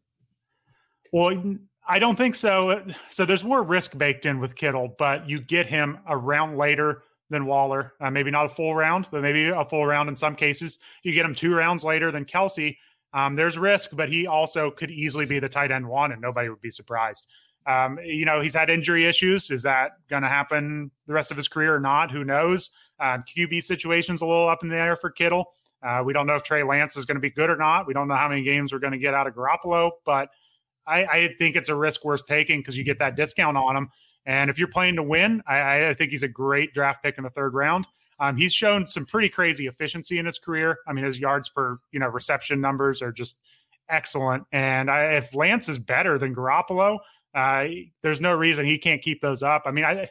[1.11, 1.57] Well,
[1.87, 2.85] I don't think so.
[3.09, 7.03] So there's more risk baked in with Kittle, but you get him a round later
[7.29, 7.93] than Waller.
[7.99, 10.77] Uh, maybe not a full round, but maybe a full round in some cases.
[11.03, 12.77] You get him two rounds later than Kelce.
[13.13, 16.49] Um, there's risk, but he also could easily be the tight end one, and nobody
[16.49, 17.27] would be surprised.
[17.65, 19.49] Um, you know, he's had injury issues.
[19.49, 22.11] Is that going to happen the rest of his career or not?
[22.11, 22.69] Who knows?
[22.99, 25.45] Uh, QB situation's a little up in the air for Kittle.
[25.83, 27.87] Uh, we don't know if Trey Lance is going to be good or not.
[27.87, 30.29] We don't know how many games we're going to get out of Garoppolo, but
[30.85, 33.89] I, I think it's a risk worth taking because you get that discount on him.
[34.25, 37.23] And if you're playing to win, I, I think he's a great draft pick in
[37.23, 37.87] the third round.
[38.19, 40.77] Um, he's shown some pretty crazy efficiency in his career.
[40.87, 43.41] I mean, his yards per you know reception numbers are just
[43.89, 44.43] excellent.
[44.51, 46.99] And I, if Lance is better than Garoppolo,
[47.33, 47.65] uh,
[48.03, 49.63] there's no reason he can't keep those up.
[49.65, 50.07] I mean, I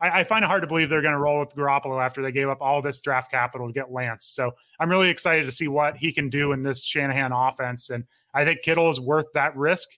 [0.00, 2.48] I, find it hard to believe they're going to roll with Garoppolo after they gave
[2.48, 4.26] up all this draft capital to get Lance.
[4.26, 7.90] So I'm really excited to see what he can do in this Shanahan offense.
[7.90, 8.04] And
[8.34, 9.88] I think Kittle is worth that risk.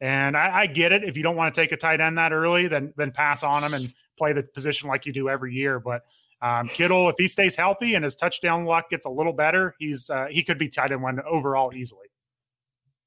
[0.00, 1.04] And I, I, get it.
[1.04, 3.62] If you don't want to take a tight end that early, then then pass on
[3.62, 5.78] him and play the position like you do every year.
[5.78, 6.02] But
[6.42, 10.10] um, Kittle, if he stays healthy and his touchdown luck gets a little better, he's
[10.10, 12.08] uh, he could be tight end one overall easily.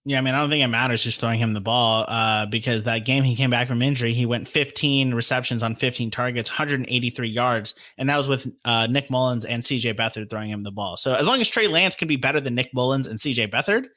[0.08, 2.84] Yeah, I mean, I don't think it matters just throwing him the ball uh, because
[2.84, 7.28] that game he came back from injury, he went 15 receptions on 15 targets, 183
[7.28, 10.96] yards, and that was with uh, Nick Mullens and CJ Beathard throwing him the ball.
[10.96, 13.88] So as long as Trey Lance can be better than Nick Mullens and CJ Beathard,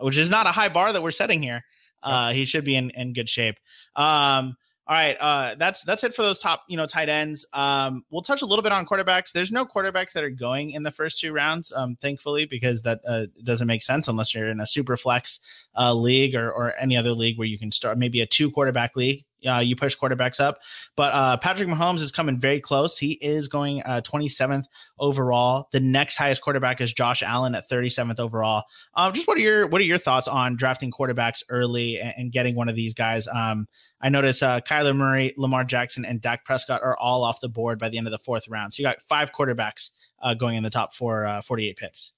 [0.00, 1.62] which is not a high bar that we're setting here,
[2.02, 3.56] uh, he should be in, in good shape.
[3.96, 7.46] Um, all right, uh, that's that's it for those top, you know, tight ends.
[7.52, 9.30] Um, we'll touch a little bit on quarterbacks.
[9.30, 13.00] There's no quarterbacks that are going in the first two rounds, um, thankfully, because that
[13.06, 15.38] uh, doesn't make sense unless you're in a super flex
[15.78, 18.96] uh, league or, or any other league where you can start maybe a two quarterback
[18.96, 19.24] league.
[19.46, 20.58] Uh, you push quarterbacks up,
[20.96, 22.96] but uh, Patrick Mahomes is coming very close.
[22.96, 24.64] He is going uh, 27th
[24.98, 25.68] overall.
[25.72, 28.64] The next highest quarterback is Josh Allen at 37th overall.
[28.94, 32.32] Um, just what are your what are your thoughts on drafting quarterbacks early and, and
[32.32, 33.28] getting one of these guys?
[33.28, 33.66] Um,
[34.00, 37.78] I notice uh, Kyler Murray, Lamar Jackson, and Dak Prescott are all off the board
[37.78, 38.74] by the end of the fourth round.
[38.74, 39.90] So you got five quarterbacks
[40.20, 42.12] uh, going in the top four, uh, 48 picks.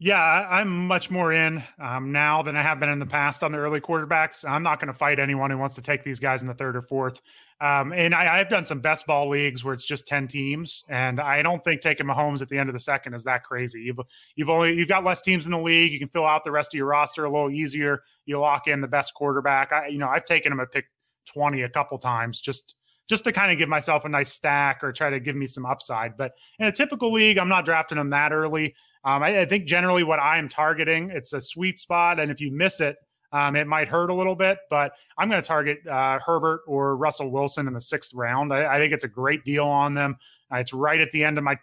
[0.00, 3.50] Yeah, I'm much more in um, now than I have been in the past on
[3.50, 4.48] the early quarterbacks.
[4.48, 6.76] I'm not going to fight anyone who wants to take these guys in the third
[6.76, 7.20] or fourth.
[7.60, 11.20] Um, and I, have done some best ball leagues where it's just 10 teams, and
[11.20, 13.80] I don't think taking Mahomes at the end of the second is that crazy.
[13.80, 13.98] You've
[14.36, 15.90] you've only you've got less teams in the league.
[15.90, 18.02] You can fill out the rest of your roster a little easier.
[18.24, 19.72] You lock in the best quarterback.
[19.72, 20.84] I, you know, I've taken him at pick
[21.26, 22.76] 20 a couple times just
[23.08, 25.66] just to kind of give myself a nice stack or try to give me some
[25.66, 26.16] upside.
[26.16, 28.74] But in a typical league, I'm not drafting them that early.
[29.08, 32.52] Um, I, I, think generally what I'm targeting, it's a sweet spot, and if you
[32.52, 32.96] miss it,
[33.32, 34.58] um, it might hurt a little bit.
[34.68, 38.52] But I'm going to target uh, Herbert or Russell Wilson in the sixth round.
[38.52, 40.18] I, I think it's a great deal on them.
[40.52, 41.58] Uh, it's right at the end of my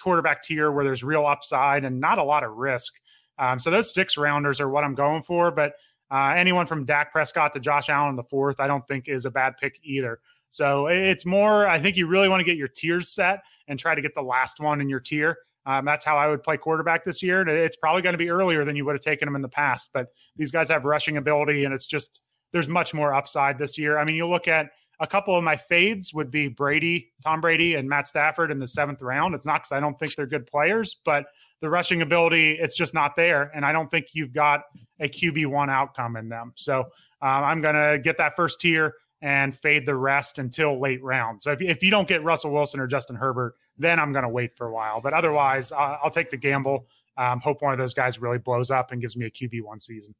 [0.00, 2.94] quarterback tier where there's real upside and not a lot of risk.
[3.38, 5.50] Um, so those six rounders are what I'm going for.
[5.50, 5.74] But
[6.10, 9.26] uh, anyone from Dak Prescott to Josh Allen in the fourth, I don't think is
[9.26, 10.18] a bad pick either.
[10.48, 13.94] So it's more, I think you really want to get your tiers set and try
[13.94, 15.36] to get the last one in your tier.
[15.66, 17.40] Um, that's how I would play quarterback this year.
[17.40, 19.48] And it's probably going to be earlier than you would have taken them in the
[19.48, 19.90] past.
[19.92, 23.98] But these guys have rushing ability, and it's just there's much more upside this year.
[23.98, 27.74] I mean, you look at a couple of my fades would be Brady, Tom Brady,
[27.74, 29.34] and Matt Stafford in the seventh round.
[29.34, 31.26] It's not because I don't think they're good players, but
[31.60, 33.50] the rushing ability, it's just not there.
[33.54, 34.62] And I don't think you've got
[35.00, 36.52] a QB1 outcome in them.
[36.54, 41.02] So um, I'm going to get that first tier and fade the rest until late
[41.02, 41.42] round.
[41.42, 44.28] So if, if you don't get Russell Wilson or Justin Herbert, then I'm going to
[44.28, 45.00] wait for a while.
[45.00, 46.86] But otherwise, uh, I'll take the gamble.
[47.16, 49.80] Um, hope one of those guys really blows up and gives me a QB one
[49.80, 50.14] season.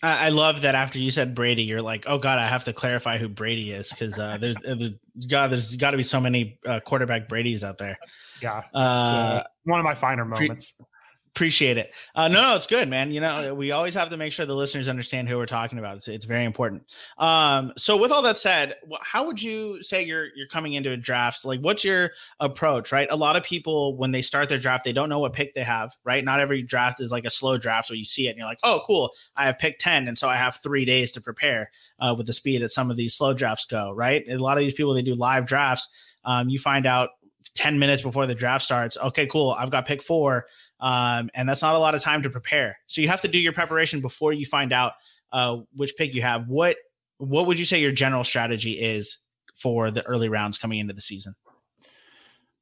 [0.00, 3.18] I love that after you said Brady, you're like, oh god, I have to clarify
[3.18, 4.92] who Brady is because uh, there's, uh, there's
[5.26, 7.98] God, there's got to be so many uh, quarterback Brady's out there.
[8.40, 10.72] Yeah, uh, uh, one of my finer moments.
[10.72, 10.86] Pre-
[11.34, 11.92] Appreciate it.
[12.14, 13.10] Uh, no, no, it's good, man.
[13.10, 15.96] You know, we always have to make sure the listeners understand who we're talking about.
[15.96, 16.84] It's, it's very important.
[17.18, 20.96] Um, so, with all that said, how would you say you're you're coming into a
[20.96, 21.44] draft?
[21.44, 22.10] Like, what's your
[22.40, 22.92] approach?
[22.92, 25.54] Right, a lot of people when they start their draft, they don't know what pick
[25.54, 25.96] they have.
[26.02, 28.46] Right, not every draft is like a slow draft where you see it and you're
[28.46, 31.70] like, oh, cool, I have pick ten, and so I have three days to prepare
[32.00, 33.92] uh, with the speed that some of these slow drafts go.
[33.92, 35.88] Right, a lot of these people they do live drafts.
[36.24, 37.10] Um, you find out
[37.54, 40.46] 10 minutes before the draft starts okay cool i've got pick four
[40.80, 42.78] um, and that's not a lot of time to prepare.
[42.86, 44.92] So you have to do your preparation before you find out
[45.32, 46.48] uh, which pick you have.
[46.48, 46.76] What
[47.18, 49.18] what would you say your general strategy is
[49.54, 51.34] for the early rounds coming into the season?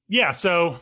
[0.08, 0.80] Yeah, so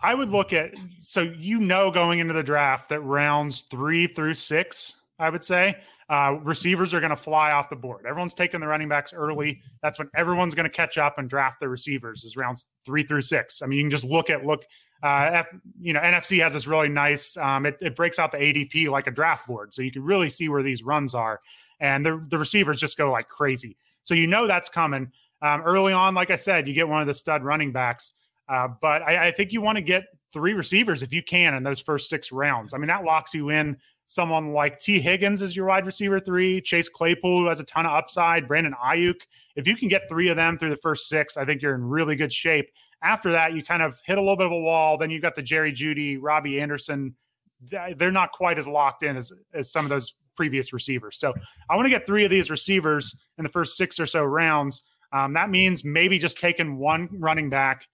[0.00, 4.34] I would look at so you know going into the draft that rounds three through
[4.34, 5.76] six, I would say
[6.08, 8.04] uh, receivers are going to fly off the board.
[8.06, 9.60] Everyone's taking the running backs early.
[9.82, 13.22] That's when everyone's going to catch up and draft the receivers is rounds three through
[13.22, 13.62] six.
[13.62, 14.64] I mean, you can just look at look
[15.02, 15.46] uh, F,
[15.80, 17.36] you know, NFFC has this really nice.
[17.36, 20.30] Um, it, it, breaks out the ADP like a draft board, so you can really
[20.30, 21.40] see where these runs are,
[21.80, 23.76] and the the receivers just go like crazy.
[24.04, 26.14] So you know that's coming um, early on.
[26.14, 28.12] Like I said, you get one of the stud running backs,
[28.48, 31.62] uh, but I, I think you want to get three receivers if you can in
[31.62, 32.72] those first six rounds.
[32.72, 33.76] I mean, that locks you in.
[34.08, 37.86] Someone like Tee Higgins is your wide receiver three, Chase Claypool who has a ton
[37.86, 39.20] of upside, Brandon Aiyuk.
[39.56, 41.82] If you can get three of them through the first six, I think you're in
[41.82, 42.70] really good shape
[43.06, 44.98] after that, you kind of hit a little bit of a wall.
[44.98, 47.14] Then you got the Jerry Jeudy, Robbie Anderson.
[47.60, 51.16] They're not quite as locked in as, as some of those previous receivers.
[51.18, 51.32] So
[51.70, 54.82] I want to get three of these receivers in the first six or so rounds.
[55.12, 57.86] Um, that means maybe just taking one running back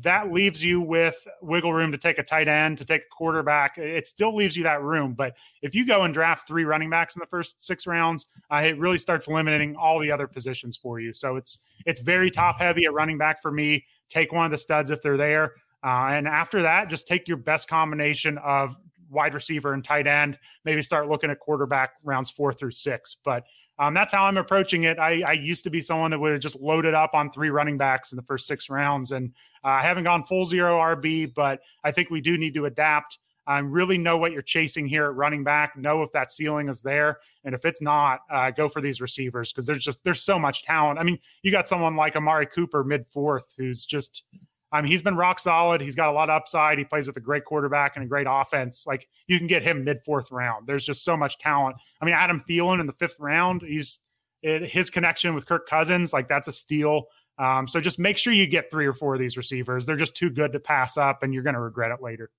[0.00, 3.78] that leaves you with wiggle room to take a tight end, to take a quarterback.
[3.78, 5.14] It still leaves you that room.
[5.14, 8.56] But if you go and draft three running backs in the first six rounds, uh,
[8.56, 11.12] it really starts limiting all the other positions for you.
[11.12, 13.84] So it's it's very top heavy at running back for me.
[14.08, 17.36] Take one of the studs if they're there, uh, and after that, just take your
[17.36, 18.76] best combination of
[19.10, 20.38] wide receiver and tight end.
[20.64, 23.16] Maybe start looking at quarterback rounds four through six.
[23.24, 23.44] But
[23.78, 24.98] um, that's how I'm approaching it.
[24.98, 27.76] I, I, used to be someone that would have just loaded up on three running
[27.76, 29.32] backs in the first six rounds, and
[29.62, 33.18] uh, I haven't gone full zero RB, but I think we do need to adapt.
[33.46, 35.76] I really know what you're chasing here at running back.
[35.76, 39.52] Know if that ceiling is there, and if it's not, uh, go for these receivers
[39.52, 40.98] because there's just there's so much talent.
[40.98, 44.24] I mean, you got someone like Amari Cooper mid fourth who's just
[44.72, 45.80] I mean, he's been rock solid.
[45.80, 46.76] He's got a lot of upside.
[46.78, 48.86] He plays with a great quarterback and a great offense.
[48.86, 50.66] Like you can get him mid fourth round.
[50.66, 51.76] There's just so much talent.
[52.00, 54.00] I mean, Adam Thielen in the fifth round, he's
[54.42, 57.04] it, his connection with Kirk Cousins, like that's a steal.
[57.38, 59.86] Um, so just make sure you get three or four of these receivers.
[59.86, 62.30] They're just too good to pass up, and you're going to regret it later.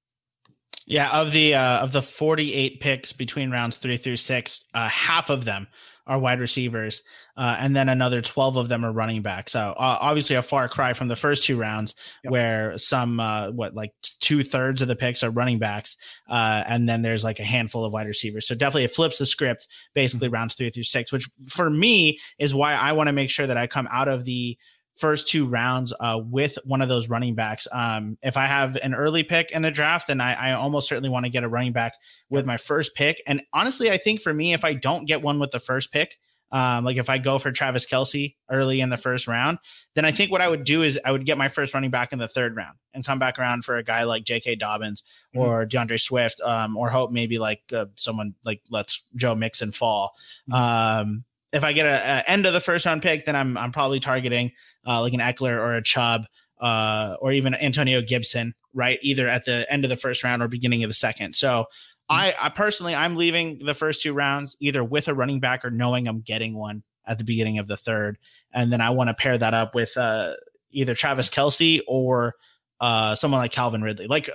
[0.86, 5.30] Yeah, of the uh, of the 48 picks between rounds three through six, uh, half
[5.30, 5.68] of them
[6.08, 7.02] are wide receivers,
[7.36, 9.50] uh, and then another 12 of them are running back.
[9.50, 11.94] So uh, obviously a far cry from the first two rounds,
[12.24, 12.32] yep.
[12.32, 13.92] where some uh, what like
[14.22, 15.98] two thirds of the picks are running backs,
[16.30, 18.48] uh, and then there's like a handful of wide receivers.
[18.48, 20.36] So definitely it flips the script, basically mm-hmm.
[20.36, 23.58] rounds three through six, which for me is why I want to make sure that
[23.58, 24.58] I come out of the
[24.98, 27.68] first two rounds uh, with one of those running backs.
[27.72, 31.10] Um, if I have an early pick in the draft, then I, I almost certainly
[31.10, 31.94] want to get a running back
[32.30, 33.22] with my first pick.
[33.28, 36.18] And honestly, I think for me, if I don't get one with the first pick,
[36.52, 39.60] um, like if I go for Travis Kelce early in the first round,
[39.96, 42.14] then I think what I would do is I would get my first running back
[42.14, 44.56] in the third round and come back around for a guy like J.K.
[44.56, 45.04] Dobbins
[45.36, 45.46] mm-hmm.
[45.46, 50.14] or D'Andre Swift, um, or hope maybe like uh, someone like lets Joe Mixon fall.
[50.50, 51.02] Mm-hmm.
[51.02, 53.72] Um, if I get a, a, end of the first round pick, then I'm I'm
[53.72, 54.52] probably targeting
[54.88, 56.26] uh, like an Ekeler or a Chubb
[56.60, 59.00] uh, or even Antonio Gibson, right?
[59.02, 61.36] Either at the end of the first round or beginning of the second.
[61.36, 62.16] So mm-hmm.
[62.16, 65.70] I, I personally, I'm leaving the first two rounds either with a running back or
[65.70, 68.18] knowing I'm getting one at the beginning of the third,
[68.54, 70.34] and then I want to pair that up with uh,
[70.72, 72.34] either Travis Kelce or
[72.82, 74.08] uh, someone like Calvin Ridley.
[74.08, 74.30] Like,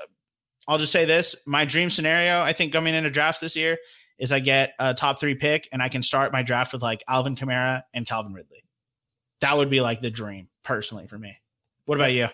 [0.66, 3.76] I'll just say this: my dream scenario, I think, coming into drafts this year
[4.18, 7.02] is I get a top three pick and I can start my draft with like
[7.08, 8.61] Alvin Kamara and Calvin Ridley
[9.42, 11.36] that would be like the dream personally for me.
[11.84, 12.28] What about you?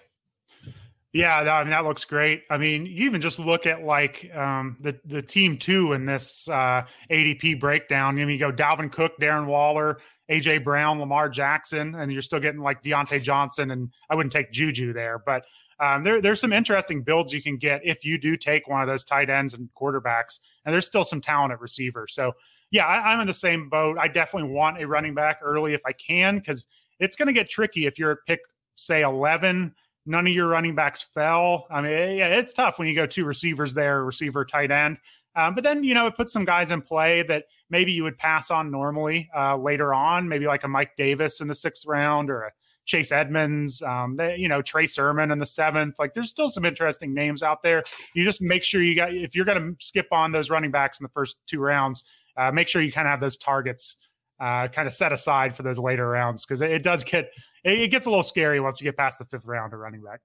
[1.12, 2.42] Yeah, I mean that looks great.
[2.50, 6.48] I mean, you even just look at like um, the the team two in this
[6.48, 8.18] uh, ADP breakdown.
[8.18, 10.00] You go Dalvin Cook, Darren Waller,
[10.30, 13.70] AJ Brown, Lamar Jackson, and you're still getting like Diontae Johnson.
[13.70, 15.44] And I wouldn't take Juju there, but
[15.80, 18.88] um, there, there's some interesting builds you can get if you do take one of
[18.88, 20.40] those tight ends and quarterbacks.
[20.64, 22.06] And there's still some talent at receiver.
[22.08, 22.32] So
[22.70, 23.96] yeah, I, I'm in the same boat.
[23.98, 26.66] I definitely want a running back early if I can because
[26.98, 28.40] it's going to get tricky if you're at pick,
[28.74, 29.74] say, 11.
[30.06, 31.66] None of your running backs fell.
[31.70, 34.98] I mean, yeah, it's tough when you go two receivers there, receiver, tight end.
[35.36, 38.16] Um, but then, you know, it puts some guys in play that maybe you would
[38.16, 42.30] pass on normally uh, later on, maybe like a Mike Davis in the sixth round
[42.30, 42.52] or a
[42.88, 45.98] Chase Edmonds, um, they, you know, Trey Sermon in the seventh.
[45.98, 47.84] Like there's still some interesting names out there.
[48.14, 50.98] You just make sure you got, if you're going to skip on those running backs
[50.98, 52.02] in the first two rounds,
[52.36, 53.96] uh, make sure you kind of have those targets
[54.40, 57.30] uh, kind of set aside for those later rounds because it, it, does get,
[57.64, 60.02] it, it gets a little scary once you get past the fifth round of running
[60.02, 60.20] back.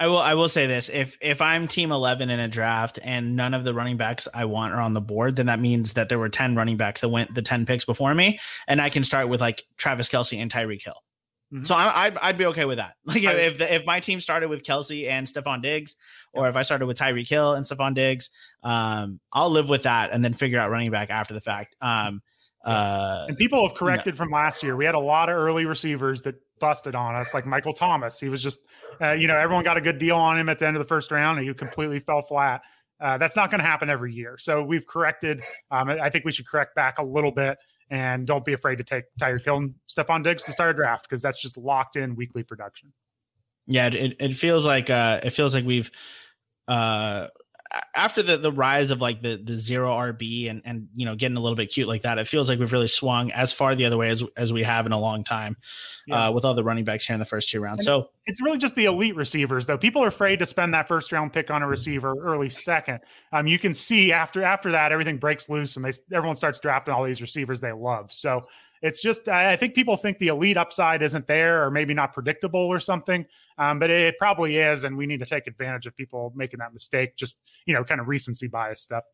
[0.00, 0.18] I will.
[0.18, 3.64] I will say this: if if I'm team eleven in a draft and none of
[3.64, 6.28] the running backs I want are on the board, then that means that there were
[6.28, 8.38] ten running backs that went the ten picks before me,
[8.68, 11.02] and I can start with like Travis Kelce and Tyreek Hill.
[11.52, 11.64] Mm-hmm.
[11.64, 12.94] So I, would I'd be okay with that.
[13.06, 15.96] Like if if, the, if my team started with Kelsey and Stefon Diggs,
[16.32, 18.30] or if I started with Tyreek Hill and Stefon Diggs,
[18.62, 21.74] um, I'll live with that and then figure out running back after the fact.
[21.80, 22.22] Um,
[22.64, 24.76] uh, and people have corrected from last year.
[24.76, 28.18] We had a lot of early receivers that busted on us, like Michael Thomas.
[28.18, 28.58] He was just,
[29.00, 30.88] uh, you know, everyone got a good deal on him at the end of the
[30.88, 32.62] first round, and he completely fell flat.
[33.00, 34.36] Uh, that's not going to happen every year.
[34.38, 35.42] So we've corrected.
[35.70, 37.58] Um, I think we should correct back a little bit,
[37.90, 41.08] and don't be afraid to take Tyreek Hill and Stefon Diggs to start a draft
[41.08, 42.92] because that's just locked in weekly production.
[43.66, 45.90] Yeah, it, it feels like uh, it feels like we've
[46.66, 47.28] uh,
[47.94, 51.36] after the the rise of like the the zero RB and and you know getting
[51.36, 53.84] a little bit cute like that, it feels like we've really swung as far the
[53.84, 55.56] other way as as we have in a long time
[56.06, 56.28] yeah.
[56.28, 57.80] uh, with all the running backs here in the first two rounds.
[57.80, 59.76] And so it's really just the elite receivers though.
[59.76, 63.00] People are afraid to spend that first round pick on a receiver early second.
[63.32, 66.94] Um, you can see after after that everything breaks loose and they everyone starts drafting
[66.94, 68.10] all these receivers they love.
[68.12, 68.46] So
[68.82, 72.60] it's just I think people think the elite upside isn't there or maybe not predictable
[72.60, 73.26] or something,
[73.58, 76.72] um, but it probably is, and we need to take advantage of people making that
[76.72, 77.16] mistake.
[77.16, 79.04] Just you know, kind of recency bias stuff.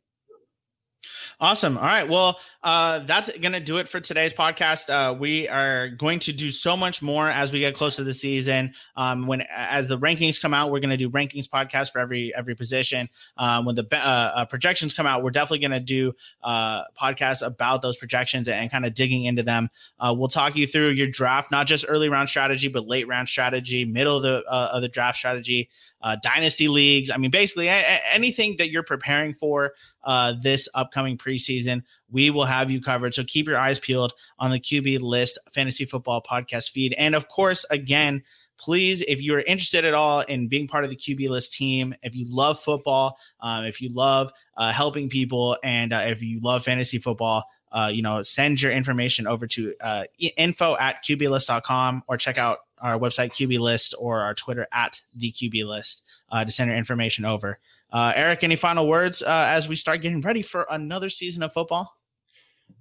[1.40, 1.76] Awesome.
[1.76, 2.08] All right.
[2.08, 4.88] Well, uh, that's going to do it for today's podcast.
[4.88, 8.14] Uh, we are going to do so much more as we get close to the
[8.14, 8.72] season.
[8.96, 12.34] Um, when as the rankings come out, we're going to do rankings podcast for every
[12.34, 13.08] every position.
[13.36, 17.44] Um, when the uh, uh projections come out, we're definitely going to do uh, podcasts
[17.44, 19.68] about those projections and, and kind of digging into them.
[19.98, 23.28] Uh, we'll talk you through your draft, not just early round strategy, but late round
[23.28, 25.68] strategy, middle of the of the draft strategy
[26.04, 27.10] uh, dynasty leagues.
[27.10, 29.72] I mean, basically a- anything that you're preparing for
[30.04, 33.14] uh, this upcoming preseason, we will have you covered.
[33.14, 36.94] So keep your eyes peeled on the QB list fantasy football podcast feed.
[36.98, 38.22] And of course, again,
[38.58, 42.14] please, if you're interested at all in being part of the QB list team, if
[42.14, 46.64] you love football, um, if you love uh, helping people, and uh, if you love
[46.64, 50.04] fantasy football, uh, you know, send your information over to uh,
[50.36, 55.32] info at qblist.com or check out our website QB List or our Twitter at the
[55.32, 57.58] QB List uh, to send your information over.
[57.90, 61.52] Uh, Erik, any final words uh, as we start getting ready for another season of
[61.52, 61.96] football?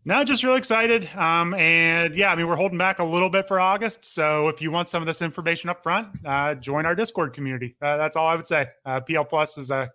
[0.06, 1.10] No, just really excited.
[1.16, 4.06] Um, and yeah, I mean, we're holding back a little bit for August.
[4.06, 7.78] So if you want some of this information up front, uh, join our Discord community.
[7.82, 8.68] Uh, that's all I would say.
[8.86, 9.90] Uh, PL Plus is a,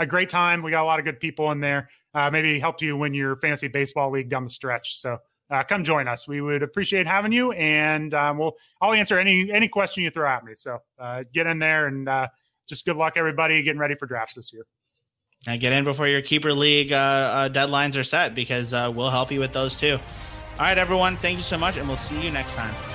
[0.00, 0.62] a great time.
[0.62, 1.88] We got a lot of good people in there.
[2.12, 5.00] Uh, maybe help you win your fantasy baseball league down the stretch.
[5.00, 5.18] So
[5.52, 6.26] uh, come join us.
[6.26, 10.28] We would appreciate having you, and um, we'll I'll answer any any question you throw
[10.28, 10.54] at me.
[10.54, 12.28] So uh, get in there and uh,
[12.66, 14.66] just good luck, everybody, getting ready for drafts this year.
[15.46, 19.10] And get in before your keeper league uh, uh, deadlines are set because uh, we'll
[19.10, 19.98] help you with those too.
[20.58, 22.91] All right, everyone, thank you so much, and we'll see you next time.